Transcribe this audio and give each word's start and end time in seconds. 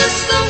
là 0.00 0.49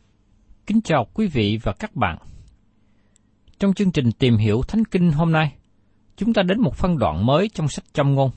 Kính 0.65 0.81
chào 0.81 1.07
quý 1.13 1.27
vị 1.27 1.59
và 1.63 1.73
các 1.73 1.95
bạn. 1.95 2.17
Trong 3.59 3.73
chương 3.73 3.91
trình 3.91 4.11
tìm 4.11 4.37
hiểu 4.37 4.61
Thánh 4.67 4.85
Kinh 4.85 5.11
hôm 5.11 5.31
nay, 5.31 5.55
chúng 6.15 6.33
ta 6.33 6.43
đến 6.43 6.61
một 6.61 6.75
phân 6.75 6.97
đoạn 6.97 7.25
mới 7.25 7.49
trong 7.53 7.67
sách 7.67 7.85
Châm 7.93 8.15
ngôn. 8.15 8.31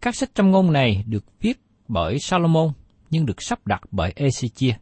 Các 0.00 0.14
sách 0.14 0.34
Châm 0.34 0.50
ngôn 0.50 0.72
này 0.72 1.04
được 1.06 1.24
viết 1.40 1.60
bởi 1.88 2.18
Salomon 2.18 2.72
nhưng 3.10 3.26
được 3.26 3.42
sắp 3.42 3.66
đặt 3.66 3.80
bởi 3.90 4.12
Ezechia. 4.16 4.72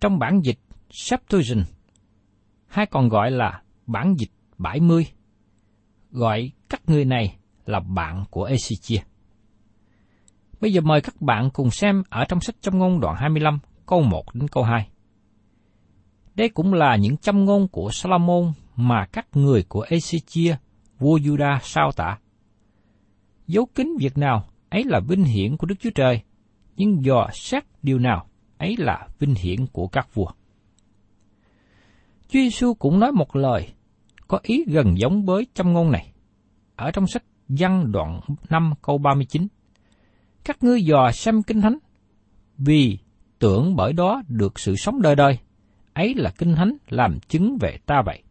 Trong 0.00 0.18
bản 0.18 0.40
dịch 0.44 0.58
Septuagint, 0.90 1.66
hay 2.66 2.86
còn 2.86 3.08
gọi 3.08 3.30
là 3.30 3.62
bản 3.86 4.14
dịch 4.18 4.30
70, 4.58 5.06
gọi 6.10 6.52
các 6.68 6.82
người 6.86 7.04
này 7.04 7.36
là 7.66 7.80
bạn 7.80 8.24
của 8.30 8.48
Ezechia. 8.48 9.00
Bây 10.60 10.72
giờ 10.72 10.80
mời 10.80 11.00
các 11.00 11.20
bạn 11.20 11.50
cùng 11.52 11.70
xem 11.70 12.02
ở 12.10 12.24
trong 12.28 12.40
sách 12.40 12.56
trong 12.60 12.78
ngôn 12.78 13.00
đoạn 13.00 13.16
25, 13.18 13.58
câu 13.86 14.02
1 14.02 14.34
đến 14.34 14.48
câu 14.48 14.64
2. 14.64 14.88
Đây 16.34 16.48
cũng 16.48 16.74
là 16.74 16.96
những 16.96 17.16
châm 17.16 17.44
ngôn 17.44 17.68
của 17.68 17.90
Salomon 17.92 18.52
mà 18.76 19.06
các 19.12 19.26
người 19.32 19.62
của 19.62 19.86
Ezechia, 19.88 20.54
vua 20.98 21.18
Juda 21.18 21.58
sao 21.62 21.92
tả. 21.92 22.18
Dấu 23.46 23.66
kính 23.74 23.96
việc 24.00 24.18
nào 24.18 24.44
ấy 24.70 24.84
là 24.84 25.00
vinh 25.00 25.24
hiển 25.24 25.56
của 25.56 25.66
Đức 25.66 25.74
Chúa 25.80 25.90
Trời, 25.94 26.20
nhưng 26.76 27.04
dò 27.04 27.28
xét 27.32 27.64
điều 27.82 27.98
nào 27.98 28.26
ấy 28.58 28.76
là 28.78 29.08
vinh 29.18 29.34
hiển 29.34 29.66
của 29.66 29.86
các 29.86 30.14
vua. 30.14 30.30
Chúa 32.28 32.38
Giêsu 32.38 32.74
cũng 32.74 33.00
nói 33.00 33.12
một 33.12 33.36
lời 33.36 33.68
có 34.28 34.38
ý 34.42 34.64
gần 34.66 34.98
giống 34.98 35.24
với 35.24 35.46
châm 35.54 35.72
ngôn 35.72 35.90
này. 35.90 36.12
Ở 36.76 36.90
trong 36.90 37.06
sách 37.06 37.24
Văn 37.48 37.92
đoạn 37.92 38.20
5 38.50 38.72
câu 38.82 38.98
39. 38.98 39.46
Các 40.44 40.62
ngươi 40.62 40.82
dò 40.82 41.10
xem 41.12 41.42
kinh 41.42 41.60
thánh, 41.60 41.78
vì 42.58 42.98
tưởng 43.38 43.76
bởi 43.76 43.92
đó 43.92 44.22
được 44.28 44.58
sự 44.58 44.76
sống 44.76 45.02
đời 45.02 45.16
đời, 45.16 45.38
ấy 45.94 46.14
là 46.14 46.30
kinh 46.38 46.54
thánh 46.54 46.76
làm 46.88 47.20
chứng 47.20 47.58
về 47.60 47.78
ta 47.86 48.02
vậy. 48.06 48.22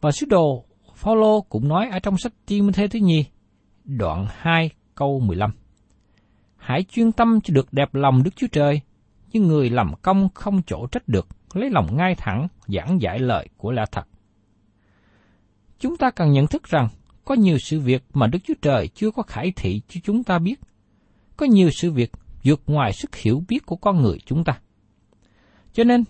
Và 0.00 0.10
sứ 0.12 0.26
đồ 0.26 0.64
Phaolô 0.94 1.40
cũng 1.40 1.68
nói 1.68 1.88
ở 1.92 1.98
trong 1.98 2.18
sách 2.18 2.32
Timothée 2.46 2.88
thứ 2.88 2.98
nhì, 2.98 3.24
đoạn 3.84 4.26
2 4.30 4.70
câu 4.94 5.20
15. 5.20 5.50
Hãy 6.56 6.82
chuyên 6.82 7.12
tâm 7.12 7.40
cho 7.40 7.54
được 7.54 7.72
đẹp 7.72 7.94
lòng 7.94 8.22
Đức 8.22 8.36
Chúa 8.36 8.46
Trời, 8.52 8.80
nhưng 9.32 9.48
người 9.48 9.70
làm 9.70 9.92
công 10.02 10.28
không 10.34 10.62
chỗ 10.66 10.86
trách 10.86 11.08
được, 11.08 11.28
lấy 11.54 11.70
lòng 11.70 11.96
ngay 11.96 12.14
thẳng 12.18 12.48
giảng 12.66 13.00
giải 13.00 13.18
lời 13.18 13.48
của 13.56 13.72
lẽ 13.72 13.84
thật. 13.92 14.08
Chúng 15.78 15.96
ta 15.96 16.10
cần 16.10 16.32
nhận 16.32 16.46
thức 16.46 16.64
rằng 16.64 16.88
có 17.24 17.34
nhiều 17.34 17.58
sự 17.58 17.80
việc 17.80 18.04
mà 18.14 18.26
Đức 18.26 18.38
Chúa 18.44 18.54
Trời 18.62 18.88
chưa 18.88 19.10
có 19.10 19.22
khải 19.22 19.52
thị 19.56 19.80
cho 19.88 20.00
chúng 20.04 20.24
ta 20.24 20.38
biết. 20.38 20.60
Có 21.36 21.46
nhiều 21.46 21.70
sự 21.70 21.90
việc 21.90 22.12
vượt 22.44 22.62
ngoài 22.66 22.92
sức 22.92 23.16
hiểu 23.16 23.42
biết 23.48 23.66
của 23.66 23.76
con 23.76 24.02
người 24.02 24.18
chúng 24.26 24.44
ta. 24.44 24.60
Cho 25.72 25.84
nên, 25.84 26.04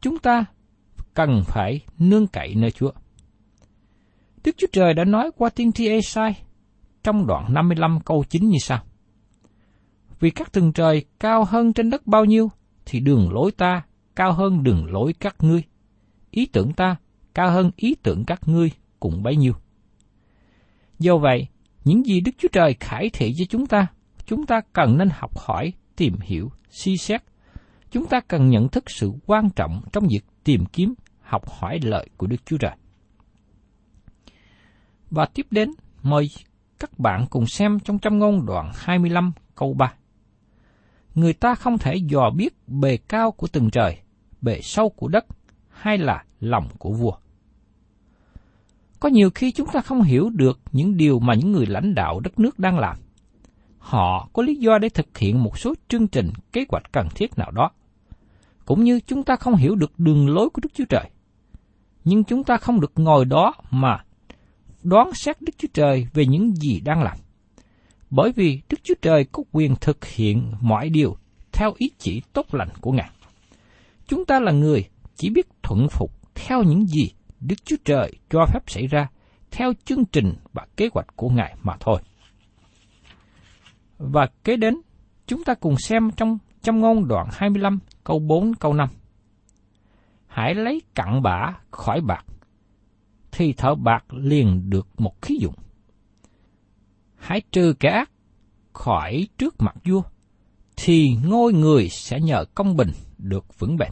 chúng 0.00 0.18
ta 0.18 0.44
cần 1.14 1.42
phải 1.46 1.80
nương 1.98 2.26
cậy 2.26 2.54
nơi 2.54 2.70
Chúa. 2.70 2.90
Đức 4.44 4.56
Chúa 4.56 4.66
Trời 4.72 4.94
đã 4.94 5.04
nói 5.04 5.30
qua 5.36 5.50
tiên 5.50 5.72
tri 5.72 5.88
Esai 5.88 6.34
trong 7.02 7.26
đoạn 7.26 7.54
55 7.54 7.98
câu 8.04 8.24
9 8.28 8.48
như 8.48 8.58
sau. 8.60 8.82
Vì 10.20 10.30
các 10.30 10.52
tầng 10.52 10.72
trời 10.72 11.04
cao 11.20 11.44
hơn 11.44 11.72
trên 11.72 11.90
đất 11.90 12.06
bao 12.06 12.24
nhiêu, 12.24 12.50
thì 12.86 13.00
đường 13.00 13.32
lối 13.32 13.52
ta 13.52 13.82
cao 14.16 14.32
hơn 14.32 14.62
đường 14.62 14.86
lối 14.92 15.12
các 15.12 15.36
ngươi. 15.40 15.62
Ý 16.30 16.46
tưởng 16.46 16.72
ta 16.72 16.96
cao 17.34 17.50
hơn 17.50 17.70
ý 17.76 17.94
tưởng 18.02 18.24
các 18.24 18.48
ngươi 18.48 18.70
cũng 19.00 19.22
bấy 19.22 19.36
nhiêu. 19.36 19.52
Do 20.98 21.16
vậy, 21.16 21.46
những 21.84 22.06
gì 22.06 22.20
Đức 22.20 22.32
Chúa 22.38 22.48
Trời 22.52 22.74
khải 22.80 23.10
thị 23.12 23.34
cho 23.38 23.44
chúng 23.48 23.66
ta, 23.66 23.86
chúng 24.26 24.46
ta 24.46 24.60
cần 24.72 24.98
nên 24.98 25.08
học 25.12 25.38
hỏi, 25.38 25.72
tìm 25.96 26.16
hiểu, 26.20 26.50
suy 26.70 26.96
xét. 26.96 27.22
Chúng 27.90 28.06
ta 28.06 28.20
cần 28.20 28.50
nhận 28.50 28.68
thức 28.68 28.90
sự 28.90 29.12
quan 29.26 29.50
trọng 29.50 29.82
trong 29.92 30.06
việc 30.10 30.24
tìm 30.44 30.64
kiếm, 30.66 30.94
học 31.20 31.50
hỏi 31.50 31.78
lợi 31.82 32.08
của 32.16 32.26
Đức 32.26 32.36
Chúa 32.46 32.56
Trời. 32.58 32.76
Và 35.10 35.26
tiếp 35.34 35.46
đến, 35.50 35.70
mời 36.02 36.28
các 36.78 36.98
bạn 36.98 37.26
cùng 37.30 37.46
xem 37.46 37.78
trong 37.80 37.98
trăm 37.98 38.18
ngôn 38.18 38.46
đoạn 38.46 38.70
25 38.74 39.32
câu 39.54 39.74
3. 39.74 39.94
Người 41.14 41.32
ta 41.32 41.54
không 41.54 41.78
thể 41.78 41.94
dò 41.96 42.30
biết 42.36 42.54
bề 42.66 42.96
cao 42.96 43.32
của 43.32 43.46
từng 43.52 43.70
trời, 43.70 43.98
bề 44.42 44.60
sâu 44.62 44.88
của 44.88 45.08
đất, 45.08 45.26
hay 45.68 45.98
là 45.98 46.24
lòng 46.40 46.68
của 46.78 46.92
vua. 46.92 47.12
Có 49.00 49.08
nhiều 49.08 49.30
khi 49.34 49.52
chúng 49.52 49.68
ta 49.72 49.80
không 49.80 50.02
hiểu 50.02 50.30
được 50.30 50.60
những 50.72 50.96
điều 50.96 51.18
mà 51.18 51.34
những 51.34 51.52
người 51.52 51.66
lãnh 51.66 51.94
đạo 51.94 52.20
đất 52.20 52.38
nước 52.38 52.58
đang 52.58 52.78
làm. 52.78 52.96
Họ 53.86 54.28
có 54.32 54.42
lý 54.42 54.54
do 54.54 54.78
để 54.78 54.88
thực 54.88 55.18
hiện 55.18 55.42
một 55.42 55.58
số 55.58 55.74
chương 55.88 56.08
trình, 56.08 56.30
kế 56.52 56.64
hoạch 56.68 56.92
cần 56.92 57.08
thiết 57.14 57.38
nào 57.38 57.50
đó. 57.50 57.70
Cũng 58.64 58.84
như 58.84 59.00
chúng 59.00 59.22
ta 59.22 59.36
không 59.36 59.56
hiểu 59.56 59.74
được 59.74 59.98
đường 59.98 60.28
lối 60.28 60.50
của 60.50 60.60
Đức 60.62 60.68
Chúa 60.74 60.84
Trời. 60.88 61.10
Nhưng 62.04 62.24
chúng 62.24 62.44
ta 62.44 62.56
không 62.56 62.80
được 62.80 62.92
ngồi 62.96 63.24
đó 63.24 63.54
mà 63.70 64.04
đoán 64.82 65.10
xét 65.14 65.42
Đức 65.42 65.52
Chúa 65.58 65.68
Trời 65.74 66.06
về 66.14 66.26
những 66.26 66.54
gì 66.54 66.80
đang 66.80 67.02
làm. 67.02 67.16
Bởi 68.10 68.32
vì 68.32 68.60
Đức 68.68 68.76
Chúa 68.82 68.94
Trời 69.02 69.24
có 69.32 69.42
quyền 69.52 69.76
thực 69.80 70.04
hiện 70.04 70.52
mọi 70.60 70.88
điều 70.88 71.16
theo 71.52 71.72
ý 71.76 71.90
chỉ 71.98 72.22
tốt 72.32 72.54
lành 72.54 72.70
của 72.80 72.92
Ngài. 72.92 73.10
Chúng 74.08 74.24
ta 74.24 74.40
là 74.40 74.52
người 74.52 74.84
chỉ 75.16 75.30
biết 75.30 75.46
thuận 75.62 75.88
phục 75.88 76.10
theo 76.34 76.62
những 76.62 76.86
gì 76.86 77.10
Đức 77.40 77.64
Chúa 77.64 77.76
Trời 77.84 78.12
cho 78.30 78.46
phép 78.46 78.60
xảy 78.66 78.86
ra, 78.86 79.08
theo 79.50 79.72
chương 79.84 80.04
trình 80.04 80.34
và 80.52 80.66
kế 80.76 80.88
hoạch 80.94 81.16
của 81.16 81.28
Ngài 81.28 81.56
mà 81.62 81.76
thôi. 81.80 82.00
Và 83.98 84.28
kế 84.44 84.56
đến, 84.56 84.80
chúng 85.26 85.44
ta 85.44 85.54
cùng 85.54 85.74
xem 85.78 86.10
trong 86.16 86.38
trong 86.62 86.80
ngôn 86.80 87.08
đoạn 87.08 87.28
25 87.32 87.78
câu 88.04 88.18
4 88.18 88.54
câu 88.54 88.74
5. 88.74 88.88
Hãy 90.26 90.54
lấy 90.54 90.82
cặn 90.94 91.22
bã 91.22 91.52
khỏi 91.70 92.00
bạc, 92.00 92.24
thì 93.32 93.52
thợ 93.52 93.74
bạc 93.74 94.04
liền 94.14 94.70
được 94.70 94.88
một 94.98 95.22
khí 95.22 95.38
dụng. 95.40 95.54
Hãy 97.16 97.42
trừ 97.52 97.74
kẻ 97.80 97.88
ác 97.88 98.10
khỏi 98.72 99.28
trước 99.38 99.54
mặt 99.58 99.74
vua, 99.84 100.02
thì 100.76 101.16
ngôi 101.24 101.52
người 101.52 101.88
sẽ 101.88 102.20
nhờ 102.20 102.44
công 102.54 102.76
bình 102.76 102.90
được 103.18 103.58
vững 103.58 103.76
bền. 103.76 103.90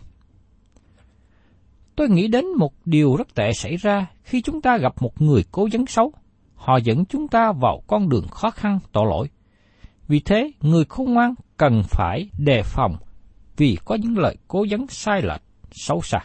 Tôi 1.96 2.08
nghĩ 2.08 2.28
đến 2.28 2.44
một 2.58 2.72
điều 2.84 3.16
rất 3.16 3.34
tệ 3.34 3.52
xảy 3.52 3.76
ra 3.76 4.06
khi 4.22 4.42
chúng 4.42 4.60
ta 4.60 4.78
gặp 4.78 5.02
một 5.02 5.22
người 5.22 5.44
cố 5.52 5.68
vấn 5.72 5.86
xấu. 5.86 6.12
Họ 6.54 6.76
dẫn 6.76 7.04
chúng 7.04 7.28
ta 7.28 7.52
vào 7.52 7.82
con 7.86 8.08
đường 8.08 8.28
khó 8.28 8.50
khăn 8.50 8.78
tội 8.92 9.06
lỗi. 9.06 9.28
Vì 10.08 10.20
thế, 10.20 10.50
người 10.60 10.84
khôn 10.84 11.12
ngoan 11.12 11.34
cần 11.56 11.82
phải 11.88 12.30
đề 12.38 12.62
phòng 12.62 12.96
vì 13.56 13.78
có 13.84 13.94
những 13.94 14.18
lời 14.18 14.36
cố 14.48 14.66
vấn 14.70 14.86
sai 14.88 15.22
lệch, 15.22 15.42
xấu 15.72 16.02
xa. 16.02 16.18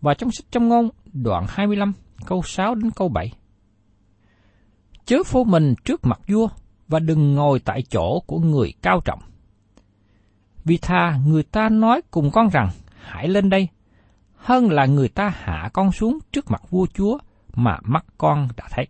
Và 0.00 0.14
trong 0.14 0.30
sách 0.30 0.46
trong 0.50 0.68
ngôn, 0.68 0.88
đoạn 1.12 1.46
25, 1.48 1.92
câu 2.26 2.42
6 2.42 2.74
đến 2.74 2.90
câu 2.90 3.08
7. 3.08 3.32
Chớ 5.04 5.22
phô 5.26 5.44
mình 5.44 5.74
trước 5.84 6.00
mặt 6.04 6.20
vua 6.28 6.48
và 6.88 6.98
đừng 6.98 7.34
ngồi 7.34 7.60
tại 7.60 7.82
chỗ 7.82 8.20
của 8.26 8.38
người 8.38 8.72
cao 8.82 9.00
trọng. 9.04 9.20
Vì 10.64 10.78
thà 10.78 11.18
người 11.26 11.42
ta 11.42 11.68
nói 11.68 12.00
cùng 12.10 12.30
con 12.30 12.48
rằng 12.48 12.68
hãy 13.00 13.28
lên 13.28 13.50
đây, 13.50 13.68
hơn 14.36 14.70
là 14.70 14.86
người 14.86 15.08
ta 15.08 15.28
hạ 15.36 15.70
con 15.72 15.92
xuống 15.92 16.18
trước 16.32 16.50
mặt 16.50 16.62
vua 16.70 16.86
chúa 16.94 17.18
mà 17.54 17.78
mắt 17.82 18.04
con 18.18 18.48
đã 18.56 18.68
thấy. 18.70 18.86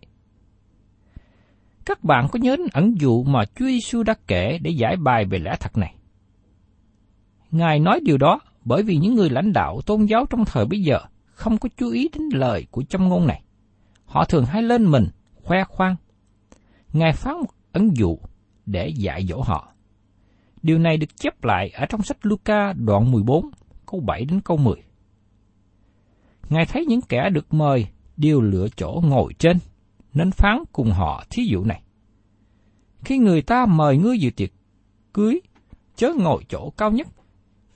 Các 1.85 2.03
bạn 2.03 2.27
có 2.31 2.39
nhớ 2.39 2.55
đến 2.55 2.67
ẩn 2.73 2.93
dụ 2.99 3.23
mà 3.23 3.45
Chúa 3.45 3.65
Giêsu 3.65 4.03
đã 4.03 4.15
kể 4.27 4.57
để 4.61 4.71
giải 4.71 4.95
bài 4.95 5.25
về 5.25 5.39
lẽ 5.39 5.55
thật 5.59 5.77
này? 5.77 5.95
Ngài 7.51 7.79
nói 7.79 7.99
điều 8.03 8.17
đó 8.17 8.39
bởi 8.65 8.83
vì 8.83 8.97
những 8.97 9.15
người 9.15 9.29
lãnh 9.29 9.53
đạo 9.53 9.81
tôn 9.85 10.05
giáo 10.05 10.25
trong 10.29 10.45
thời 10.45 10.65
bây 10.65 10.81
giờ 10.81 10.99
không 11.25 11.57
có 11.57 11.69
chú 11.77 11.91
ý 11.91 12.09
đến 12.13 12.29
lời 12.33 12.65
của 12.71 12.83
châm 12.83 13.09
ngôn 13.09 13.27
này. 13.27 13.43
Họ 14.05 14.25
thường 14.25 14.45
hay 14.45 14.63
lên 14.63 14.91
mình, 14.91 15.07
khoe 15.43 15.63
khoang. 15.63 15.95
Ngài 16.93 17.11
phán 17.13 17.33
một 17.33 17.49
ẩn 17.71 17.97
dụ 17.97 18.17
để 18.65 18.87
dạy 18.87 19.25
dỗ 19.29 19.41
họ. 19.41 19.73
Điều 20.61 20.79
này 20.79 20.97
được 20.97 21.17
chép 21.17 21.43
lại 21.43 21.69
ở 21.69 21.85
trong 21.85 22.01
sách 22.01 22.17
Luca 22.21 22.73
đoạn 22.73 23.11
14, 23.11 23.49
câu 23.85 23.99
7 23.99 24.25
đến 24.25 24.41
câu 24.41 24.57
10. 24.57 24.75
Ngài 26.49 26.65
thấy 26.65 26.85
những 26.85 27.01
kẻ 27.01 27.29
được 27.29 27.53
mời 27.53 27.87
đều 28.17 28.41
lựa 28.41 28.67
chỗ 28.75 29.01
ngồi 29.03 29.33
trên, 29.39 29.57
nên 30.13 30.31
phán 30.31 30.63
cùng 30.71 30.91
họ 30.91 31.23
thí 31.29 31.43
dụ 31.43 31.63
này. 31.63 31.81
Khi 33.03 33.17
người 33.17 33.41
ta 33.41 33.65
mời 33.65 33.97
ngươi 33.97 34.19
dự 34.19 34.29
tiệc 34.29 34.49
cưới, 35.13 35.39
chớ 35.95 36.13
ngồi 36.17 36.43
chỗ 36.49 36.69
cao 36.77 36.91
nhất, 36.91 37.07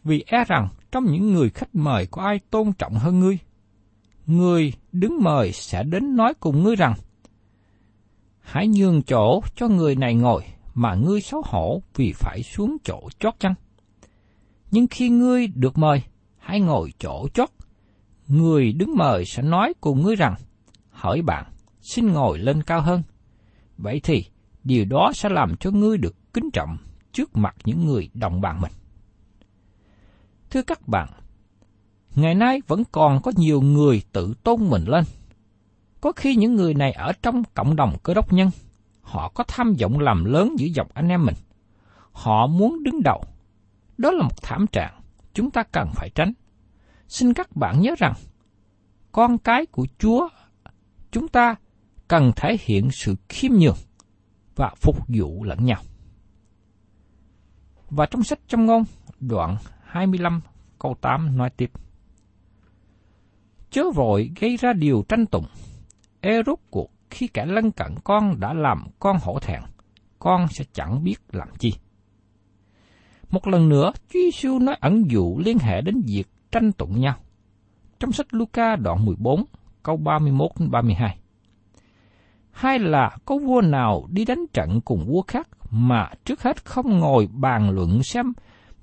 vì 0.03 0.23
e 0.27 0.43
rằng 0.43 0.69
trong 0.91 1.05
những 1.05 1.33
người 1.33 1.49
khách 1.49 1.75
mời 1.75 2.05
có 2.11 2.21
ai 2.21 2.39
tôn 2.49 2.73
trọng 2.73 2.93
hơn 2.93 3.19
ngươi. 3.19 3.37
Người 4.25 4.73
đứng 4.91 5.17
mời 5.23 5.51
sẽ 5.51 5.83
đến 5.83 6.15
nói 6.15 6.33
cùng 6.39 6.63
ngươi 6.63 6.75
rằng, 6.75 6.93
hãy 8.39 8.67
nhường 8.67 9.01
chỗ 9.01 9.41
cho 9.55 9.67
người 9.67 9.95
này 9.95 10.15
ngồi 10.15 10.43
mà 10.73 10.95
ngươi 10.95 11.21
xấu 11.21 11.41
hổ 11.45 11.81
vì 11.95 12.13
phải 12.15 12.43
xuống 12.43 12.77
chỗ 12.83 13.09
chót 13.19 13.33
chăng. 13.39 13.53
Nhưng 14.71 14.87
khi 14.87 15.09
ngươi 15.09 15.47
được 15.47 15.77
mời, 15.77 16.03
hãy 16.37 16.59
ngồi 16.59 16.93
chỗ 16.99 17.27
chót. 17.33 17.49
Người 18.27 18.73
đứng 18.73 18.95
mời 18.97 19.25
sẽ 19.25 19.41
nói 19.41 19.73
cùng 19.81 20.01
ngươi 20.01 20.15
rằng, 20.15 20.35
hỏi 20.89 21.21
bạn, 21.21 21.45
xin 21.85 22.13
ngồi 22.13 22.39
lên 22.39 22.63
cao 22.63 22.81
hơn. 22.81 23.03
Vậy 23.77 23.99
thì, 24.03 24.25
điều 24.63 24.85
đó 24.85 25.11
sẽ 25.15 25.29
làm 25.29 25.55
cho 25.59 25.71
ngươi 25.71 25.97
được 25.97 26.15
kính 26.33 26.49
trọng 26.53 26.77
trước 27.11 27.37
mặt 27.37 27.55
những 27.65 27.85
người 27.85 28.09
đồng 28.13 28.41
bạn 28.41 28.61
mình. 28.61 28.71
Thưa 30.49 30.61
các 30.61 30.87
bạn, 30.87 31.09
ngày 32.15 32.35
nay 32.35 32.61
vẫn 32.67 32.83
còn 32.91 33.21
có 33.21 33.31
nhiều 33.35 33.61
người 33.61 34.03
tự 34.11 34.33
tôn 34.43 34.69
mình 34.69 34.85
lên. 34.87 35.03
Có 36.01 36.11
khi 36.11 36.35
những 36.35 36.55
người 36.55 36.73
này 36.73 36.91
ở 36.91 37.11
trong 37.21 37.43
cộng 37.53 37.75
đồng 37.75 37.97
cơ 38.03 38.13
đốc 38.13 38.33
nhân, 38.33 38.49
họ 39.01 39.29
có 39.29 39.43
tham 39.47 39.73
vọng 39.81 39.99
làm 39.99 40.25
lớn 40.25 40.55
giữa 40.57 40.67
dòng 40.67 40.87
anh 40.93 41.07
em 41.07 41.25
mình. 41.25 41.35
Họ 42.11 42.47
muốn 42.47 42.83
đứng 42.83 43.03
đầu. 43.03 43.23
Đó 43.97 44.11
là 44.11 44.23
một 44.23 44.41
thảm 44.41 44.67
trạng 44.67 45.01
chúng 45.33 45.51
ta 45.51 45.63
cần 45.63 45.89
phải 45.95 46.09
tránh. 46.09 46.33
Xin 47.07 47.33
các 47.33 47.55
bạn 47.55 47.81
nhớ 47.81 47.95
rằng, 47.97 48.13
con 49.11 49.37
cái 49.37 49.65
của 49.65 49.87
Chúa, 49.99 50.29
chúng 51.11 51.27
ta 51.27 51.55
cần 52.07 52.31
thể 52.35 52.57
hiện 52.59 52.89
sự 52.91 53.15
khiêm 53.29 53.51
nhường 53.51 53.77
và 54.55 54.73
phục 54.81 54.95
vụ 55.07 55.43
lẫn 55.43 55.65
nhau. 55.65 55.81
Và 57.89 58.05
trong 58.05 58.23
sách 58.23 58.39
trong 58.47 58.65
ngôn, 58.65 58.83
đoạn 59.19 59.57
25 59.83 60.41
câu 60.79 60.95
8 61.01 61.37
nói 61.37 61.49
tiếp. 61.57 61.71
Chớ 63.69 63.83
vội 63.95 64.31
gây 64.39 64.57
ra 64.57 64.73
điều 64.73 65.03
tranh 65.09 65.25
tụng, 65.25 65.45
e 66.21 66.43
rốt 66.45 66.59
cuộc 66.69 66.91
khi 67.09 67.27
kẻ 67.27 67.45
lân 67.45 67.71
cận 67.71 67.95
con 68.03 68.39
đã 68.39 68.53
làm 68.53 68.87
con 68.99 69.17
hổ 69.21 69.39
thẹn, 69.39 69.61
con 70.19 70.47
sẽ 70.47 70.65
chẳng 70.73 71.03
biết 71.03 71.15
làm 71.31 71.47
chi. 71.59 71.73
Một 73.29 73.47
lần 73.47 73.69
nữa, 73.69 73.91
Chúa 74.09 74.19
Giêsu 74.19 74.59
nói 74.59 74.77
ẩn 74.79 75.03
dụ 75.11 75.39
liên 75.45 75.59
hệ 75.59 75.81
đến 75.81 76.01
việc 76.07 76.27
tranh 76.51 76.71
tụng 76.71 76.99
nhau. 76.99 77.15
Trong 77.99 78.11
sách 78.11 78.33
Luca 78.33 78.75
đoạn 78.75 79.05
14, 79.05 79.45
câu 79.83 79.97
31 79.97 80.51
đến 80.59 80.71
32. 80.71 81.17
Hay 82.55 82.79
là 82.79 83.17
có 83.25 83.37
vua 83.37 83.61
nào 83.61 84.07
đi 84.09 84.25
đánh 84.25 84.45
trận 84.53 84.81
cùng 84.81 85.05
vua 85.05 85.21
khác 85.21 85.47
mà 85.71 86.09
trước 86.25 86.41
hết 86.41 86.65
không 86.65 86.99
ngồi 86.99 87.27
bàn 87.33 87.69
luận 87.69 88.03
xem 88.03 88.33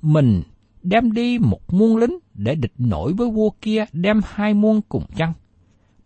mình 0.03 0.43
đem 0.83 1.13
đi 1.13 1.39
một 1.39 1.75
muôn 1.75 1.97
lính 1.97 2.19
để 2.35 2.55
địch 2.55 2.73
nổi 2.79 3.13
với 3.13 3.31
vua 3.31 3.51
kia 3.61 3.85
đem 3.93 4.21
hai 4.25 4.55
muôn 4.55 4.81
cùng 4.89 5.05
chăng? 5.17 5.33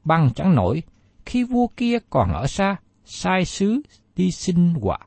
Bằng 0.05 0.31
chẳng 0.35 0.55
nổi, 0.55 0.83
khi 1.27 1.45
vua 1.45 1.67
kia 1.67 1.99
còn 2.11 2.33
ở 2.33 2.47
xa, 2.47 2.77
sai 3.05 3.45
sứ 3.45 3.81
đi 4.17 4.31
xin 4.31 4.75
quà. 4.81 4.99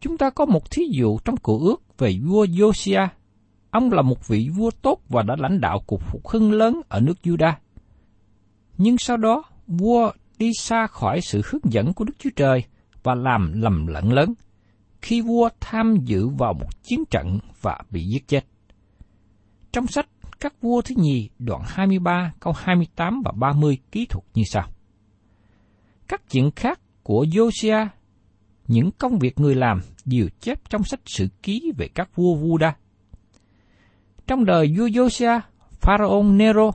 Chúng 0.00 0.18
ta 0.18 0.30
có 0.30 0.44
một 0.46 0.70
thí 0.70 0.82
dụ 0.90 1.18
trong 1.18 1.36
cựu 1.36 1.58
ước 1.58 1.98
về 1.98 2.18
vua 2.24 2.44
Josiah. 2.44 3.08
Ông 3.70 3.92
là 3.92 4.02
một 4.02 4.28
vị 4.28 4.48
vua 4.56 4.70
tốt 4.82 5.00
và 5.08 5.22
đã 5.22 5.36
lãnh 5.38 5.60
đạo 5.60 5.80
cuộc 5.86 6.02
phục 6.02 6.28
hưng 6.28 6.52
lớn 6.52 6.80
ở 6.88 7.00
nước 7.00 7.18
Juda. 7.22 7.52
Nhưng 8.78 8.98
sau 8.98 9.16
đó, 9.16 9.42
vua 9.66 10.12
đi 10.40 10.50
xa 10.58 10.86
khỏi 10.86 11.20
sự 11.20 11.42
hướng 11.44 11.72
dẫn 11.72 11.92
của 11.92 12.04
Đức 12.04 12.14
Chúa 12.18 12.30
Trời 12.36 12.64
và 13.02 13.14
làm 13.14 13.52
lầm 13.52 13.86
lẫn 13.86 14.12
lớn 14.12 14.34
khi 15.02 15.20
vua 15.20 15.48
tham 15.60 15.96
dự 16.04 16.28
vào 16.28 16.52
một 16.52 16.82
chiến 16.82 17.04
trận 17.10 17.38
và 17.60 17.78
bị 17.90 18.04
giết 18.04 18.28
chết. 18.28 18.44
Trong 19.72 19.86
sách 19.86 20.06
Các 20.40 20.54
vua 20.60 20.82
thứ 20.82 20.94
nhì 20.98 21.28
đoạn 21.38 21.62
23 21.66 22.32
câu 22.40 22.52
28 22.56 23.22
và 23.24 23.32
30 23.32 23.78
ký 23.92 24.06
thuật 24.06 24.24
như 24.34 24.42
sau. 24.46 24.68
Các 26.08 26.22
chuyện 26.30 26.50
khác 26.56 26.80
của 27.02 27.24
Josiah, 27.24 27.86
những 28.68 28.90
công 28.98 29.18
việc 29.18 29.40
người 29.40 29.54
làm 29.54 29.80
đều 30.04 30.28
chép 30.40 30.70
trong 30.70 30.84
sách 30.84 31.00
sử 31.06 31.28
ký 31.42 31.72
về 31.76 31.88
các 31.94 32.16
vua 32.16 32.34
Vuda. 32.34 32.76
Trong 34.26 34.44
đời 34.44 34.74
vua 34.78 34.86
Josiah, 34.86 35.40
Pharaoh 35.70 36.26
Nero, 36.26 36.70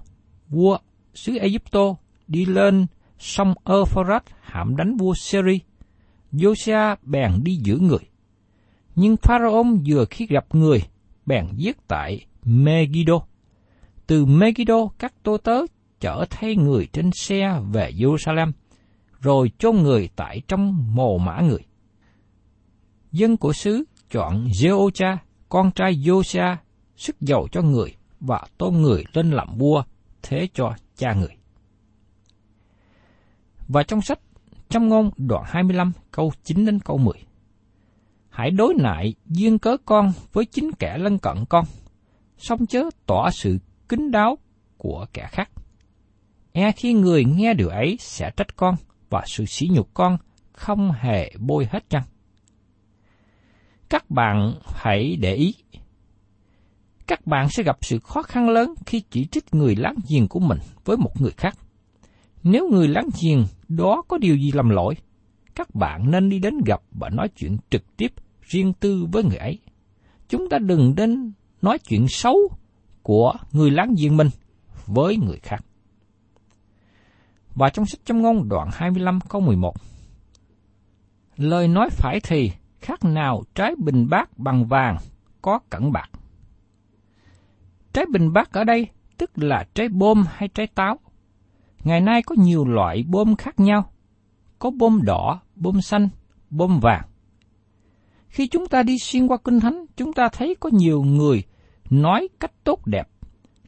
vua 0.49 0.77
xứ 1.13 1.37
Egypto, 1.37 1.95
đi 2.27 2.45
lên 2.45 2.87
sông 3.19 3.53
Euphrates 3.65 4.33
hãm 4.41 4.75
đánh 4.75 4.97
vua 4.97 5.13
Syria. 5.13 5.57
Josia 6.31 6.95
bèn 7.03 7.31
đi 7.43 7.55
giữ 7.55 7.77
người. 7.79 8.09
Nhưng 8.95 9.17
Pharaoh 9.17 9.67
vừa 9.85 10.05
khi 10.05 10.25
gặp 10.25 10.45
người, 10.55 10.81
bèn 11.25 11.47
giết 11.55 11.87
tại 11.87 12.25
Megiddo. 12.43 13.19
Từ 14.07 14.25
Megiddo, 14.25 14.87
các 14.99 15.13
tô 15.23 15.37
tớ 15.37 15.61
chở 15.99 16.25
thay 16.29 16.55
người 16.55 16.87
trên 16.93 17.11
xe 17.13 17.61
về 17.71 17.91
Jerusalem, 17.91 18.51
rồi 19.21 19.51
chôn 19.57 19.75
người 19.75 20.09
tại 20.15 20.41
trong 20.47 20.95
mồ 20.95 21.17
mã 21.17 21.41
người. 21.41 21.65
Dân 23.11 23.37
của 23.37 23.53
xứ 23.53 23.83
chọn 24.11 24.47
Jeocha, 24.47 25.17
con 25.49 25.71
trai 25.71 25.93
Josia, 25.93 26.55
sức 26.97 27.21
giàu 27.21 27.47
cho 27.51 27.61
người 27.61 27.95
và 28.19 28.43
tôn 28.57 28.73
người 28.73 29.03
lên 29.13 29.31
làm 29.31 29.57
vua, 29.57 29.83
thế 30.21 30.47
cho 30.53 30.73
cha 30.97 31.13
người. 31.13 31.37
Và 33.67 33.83
trong 33.83 34.01
sách, 34.01 34.19
trong 34.69 34.87
ngôn 34.87 35.09
đoạn 35.17 35.43
25 35.47 35.91
câu 36.11 36.31
9 36.43 36.65
đến 36.65 36.79
câu 36.79 36.97
10 36.97 37.25
hãy 38.35 38.51
đối 38.51 38.73
nại 38.73 39.13
duyên 39.25 39.59
cớ 39.59 39.77
con 39.85 40.11
với 40.33 40.45
chính 40.45 40.71
kẻ 40.79 40.97
lân 40.97 41.19
cận 41.19 41.45
con, 41.49 41.65
song 42.37 42.65
chớ 42.65 42.83
tỏ 43.05 43.29
sự 43.31 43.57
kính 43.89 44.11
đáo 44.11 44.37
của 44.77 45.05
kẻ 45.13 45.27
khác. 45.31 45.49
E 46.51 46.71
khi 46.71 46.93
người 46.93 47.23
nghe 47.25 47.53
điều 47.53 47.69
ấy 47.69 47.97
sẽ 47.99 48.31
trách 48.37 48.55
con 48.55 48.75
và 49.09 49.23
sự 49.25 49.45
sỉ 49.45 49.67
nhục 49.71 49.93
con 49.93 50.17
không 50.53 50.91
hề 50.91 51.31
bôi 51.39 51.67
hết 51.71 51.89
chăng? 51.89 52.03
Các 53.89 54.09
bạn 54.09 54.53
hãy 54.75 55.15
để 55.19 55.33
ý. 55.33 55.55
Các 57.07 57.27
bạn 57.27 57.49
sẽ 57.49 57.63
gặp 57.63 57.77
sự 57.81 57.99
khó 57.99 58.23
khăn 58.23 58.49
lớn 58.49 58.73
khi 58.85 59.03
chỉ 59.11 59.25
trích 59.25 59.53
người 59.53 59.75
láng 59.75 59.95
giềng 60.09 60.27
của 60.27 60.39
mình 60.39 60.59
với 60.85 60.97
một 60.97 61.21
người 61.21 61.31
khác. 61.37 61.57
Nếu 62.45 62.69
người 62.69 62.87
láng 62.87 63.09
giềng 63.21 63.45
đó 63.67 64.01
có 64.07 64.17
điều 64.17 64.37
gì 64.37 64.51
lầm 64.51 64.69
lỗi, 64.69 64.95
các 65.55 65.75
bạn 65.75 66.11
nên 66.11 66.29
đi 66.29 66.39
đến 66.39 66.53
gặp 66.65 66.81
và 66.91 67.09
nói 67.09 67.29
chuyện 67.35 67.57
trực 67.69 67.97
tiếp 67.97 68.13
riêng 68.41 68.73
tư 68.73 69.07
với 69.11 69.23
người 69.23 69.37
ấy. 69.37 69.59
Chúng 70.29 70.49
ta 70.49 70.57
đừng 70.57 70.95
đến 70.95 71.31
nói 71.61 71.79
chuyện 71.79 72.05
xấu 72.09 72.37
của 73.03 73.33
người 73.51 73.71
láng 73.71 73.95
giềng 73.97 74.17
mình 74.17 74.29
với 74.85 75.17
người 75.17 75.39
khác. 75.43 75.65
Và 77.55 77.69
trong 77.69 77.85
sách 77.85 78.05
châm 78.05 78.21
ngôn 78.21 78.49
đoạn 78.49 78.69
25 78.73 79.19
câu 79.29 79.41
11 79.41 79.75
Lời 81.37 81.67
nói 81.67 81.89
phải 81.89 82.19
thì 82.23 82.51
khác 82.81 83.03
nào 83.03 83.43
trái 83.55 83.75
bình 83.77 84.09
bát 84.09 84.37
bằng 84.37 84.65
vàng 84.65 84.97
có 85.41 85.59
cẩn 85.69 85.91
bạc. 85.91 86.09
Trái 87.93 88.05
bình 88.11 88.33
bát 88.33 88.51
ở 88.51 88.63
đây 88.63 88.87
tức 89.17 89.31
là 89.35 89.65
trái 89.73 89.89
bôm 89.89 90.23
hay 90.29 90.47
trái 90.47 90.67
táo. 90.67 90.99
Ngày 91.85 92.01
nay 92.01 92.21
có 92.21 92.35
nhiều 92.37 92.65
loại 92.65 93.03
bom 93.07 93.35
khác 93.35 93.59
nhau. 93.59 93.91
Có 94.59 94.69
bom 94.69 95.01
đỏ, 95.03 95.41
bom 95.55 95.81
xanh, 95.81 96.09
bom 96.49 96.79
vàng. 96.79 97.07
Khi 98.27 98.47
chúng 98.47 98.67
ta 98.67 98.83
đi 98.83 98.99
xuyên 98.99 99.27
qua 99.27 99.37
kinh 99.43 99.59
thánh, 99.59 99.85
chúng 99.97 100.13
ta 100.13 100.29
thấy 100.29 100.55
có 100.59 100.69
nhiều 100.73 101.03
người 101.03 101.43
nói 101.89 102.27
cách 102.39 102.51
tốt 102.63 102.87
đẹp, 102.87 103.07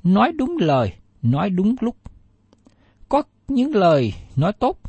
nói 0.04 0.32
đúng 0.32 0.58
lời, 0.60 0.94
nói 1.22 1.50
đúng 1.50 1.76
lúc. 1.80 1.96
Có 3.10 3.24
những 3.48 3.76
lời 3.76 4.14
nói 4.36 4.54
tốt, 4.54 4.80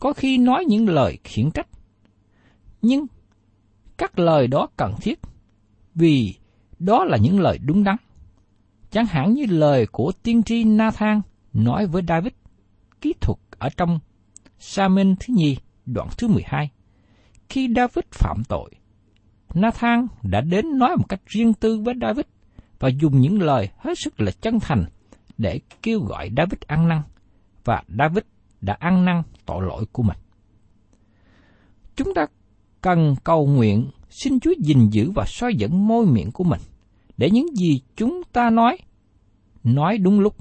có 0.00 0.12
khi 0.12 0.38
nói 0.38 0.64
những 0.64 0.88
lời 0.88 1.18
khiển 1.24 1.50
trách. 1.50 1.68
Nhưng 2.82 3.06
các 3.96 4.18
lời 4.18 4.46
đó 4.46 4.68
cần 4.76 4.94
thiết, 5.00 5.20
vì 5.94 6.34
đó 6.78 7.04
là 7.04 7.16
những 7.16 7.40
lời 7.40 7.58
đúng 7.58 7.84
đắn. 7.84 7.96
Chẳng 8.90 9.06
hạn 9.06 9.34
như 9.34 9.46
lời 9.48 9.86
của 9.86 10.12
tiên 10.22 10.42
tri 10.42 10.64
Nathan 10.64 11.20
nói 11.52 11.86
với 11.86 12.02
David, 12.08 12.32
kỹ 13.00 13.14
thuật 13.20 13.38
ở 13.58 13.68
trong 13.76 13.98
Samen 14.58 15.14
thứ 15.20 15.34
nhì, 15.34 15.56
đoạn 15.86 16.08
thứ 16.18 16.28
12. 16.28 16.70
Khi 17.48 17.68
David 17.76 18.04
phạm 18.10 18.42
tội, 18.48 18.70
Nathan 19.54 20.06
đã 20.22 20.40
đến 20.40 20.78
nói 20.78 20.96
một 20.96 21.08
cách 21.08 21.20
riêng 21.26 21.54
tư 21.54 21.80
với 21.84 21.94
David 22.00 22.26
và 22.78 22.88
dùng 22.88 23.20
những 23.20 23.42
lời 23.42 23.68
hết 23.78 23.98
sức 23.98 24.20
là 24.20 24.30
chân 24.40 24.60
thành 24.60 24.84
để 25.38 25.60
kêu 25.82 26.00
gọi 26.00 26.30
David 26.36 26.60
ăn 26.66 26.88
năn, 26.88 27.02
và 27.64 27.82
David 27.98 28.24
đã 28.60 28.76
ăn 28.80 29.04
năn 29.04 29.22
tội 29.46 29.62
lỗi 29.62 29.84
của 29.92 30.02
mình. 30.02 30.16
Chúng 31.96 32.14
ta 32.14 32.26
cần 32.80 33.14
cầu 33.24 33.46
nguyện 33.46 33.90
xin 34.10 34.40
Chúa 34.40 34.52
gìn 34.58 34.88
giữ 34.90 35.10
và 35.10 35.24
soi 35.26 35.54
dẫn 35.54 35.88
môi 35.88 36.06
miệng 36.06 36.30
của 36.32 36.44
mình, 36.44 36.60
để 37.16 37.30
những 37.30 37.56
gì 37.56 37.80
chúng 37.96 38.22
ta 38.32 38.50
nói, 38.50 38.78
nói 39.64 39.98
đúng 39.98 40.20
lúc. 40.20 40.36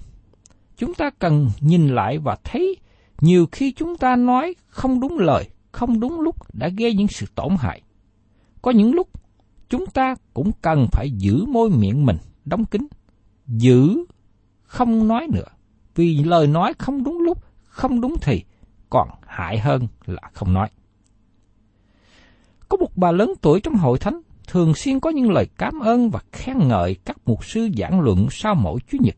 Chúng 0.77 0.93
ta 0.93 1.09
cần 1.09 1.49
nhìn 1.59 1.87
lại 1.87 2.17
và 2.17 2.37
thấy 2.43 2.77
nhiều 3.21 3.47
khi 3.51 3.71
chúng 3.71 3.97
ta 3.97 4.15
nói 4.15 4.55
không 4.67 4.99
đúng 4.99 5.19
lời, 5.19 5.49
không 5.71 5.99
đúng 5.99 6.19
lúc 6.19 6.35
đã 6.53 6.69
gây 6.77 6.93
những 6.93 7.07
sự 7.07 7.25
tổn 7.35 7.55
hại. 7.59 7.81
Có 8.61 8.71
những 8.71 8.93
lúc 8.93 9.09
chúng 9.69 9.85
ta 9.85 10.15
cũng 10.33 10.51
cần 10.61 10.87
phải 10.91 11.11
giữ 11.11 11.45
môi 11.45 11.69
miệng 11.69 12.05
mình 12.05 12.17
đóng 12.45 12.65
kín, 12.65 12.87
giữ 13.47 14.05
không 14.63 15.07
nói 15.07 15.27
nữa, 15.33 15.47
vì 15.95 16.23
lời 16.23 16.47
nói 16.47 16.73
không 16.77 17.03
đúng 17.03 17.19
lúc, 17.19 17.43
không 17.63 18.01
đúng 18.01 18.15
thì 18.21 18.43
còn 18.89 19.09
hại 19.27 19.59
hơn 19.59 19.87
là 20.05 20.21
không 20.33 20.53
nói. 20.53 20.69
Có 22.69 22.77
một 22.77 22.97
bà 22.97 23.11
lớn 23.11 23.33
tuổi 23.41 23.59
trong 23.61 23.75
hội 23.75 23.99
thánh 23.99 24.21
thường 24.47 24.73
xuyên 24.73 24.99
có 24.99 25.09
những 25.09 25.31
lời 25.31 25.47
cảm 25.57 25.79
ơn 25.79 26.09
và 26.09 26.19
khen 26.31 26.67
ngợi 26.67 26.95
các 27.05 27.17
mục 27.25 27.45
sư 27.45 27.69
giảng 27.77 27.99
luận 27.99 28.27
sau 28.31 28.55
mỗi 28.55 28.79
Chủ 28.91 28.97
nhật. 29.01 29.15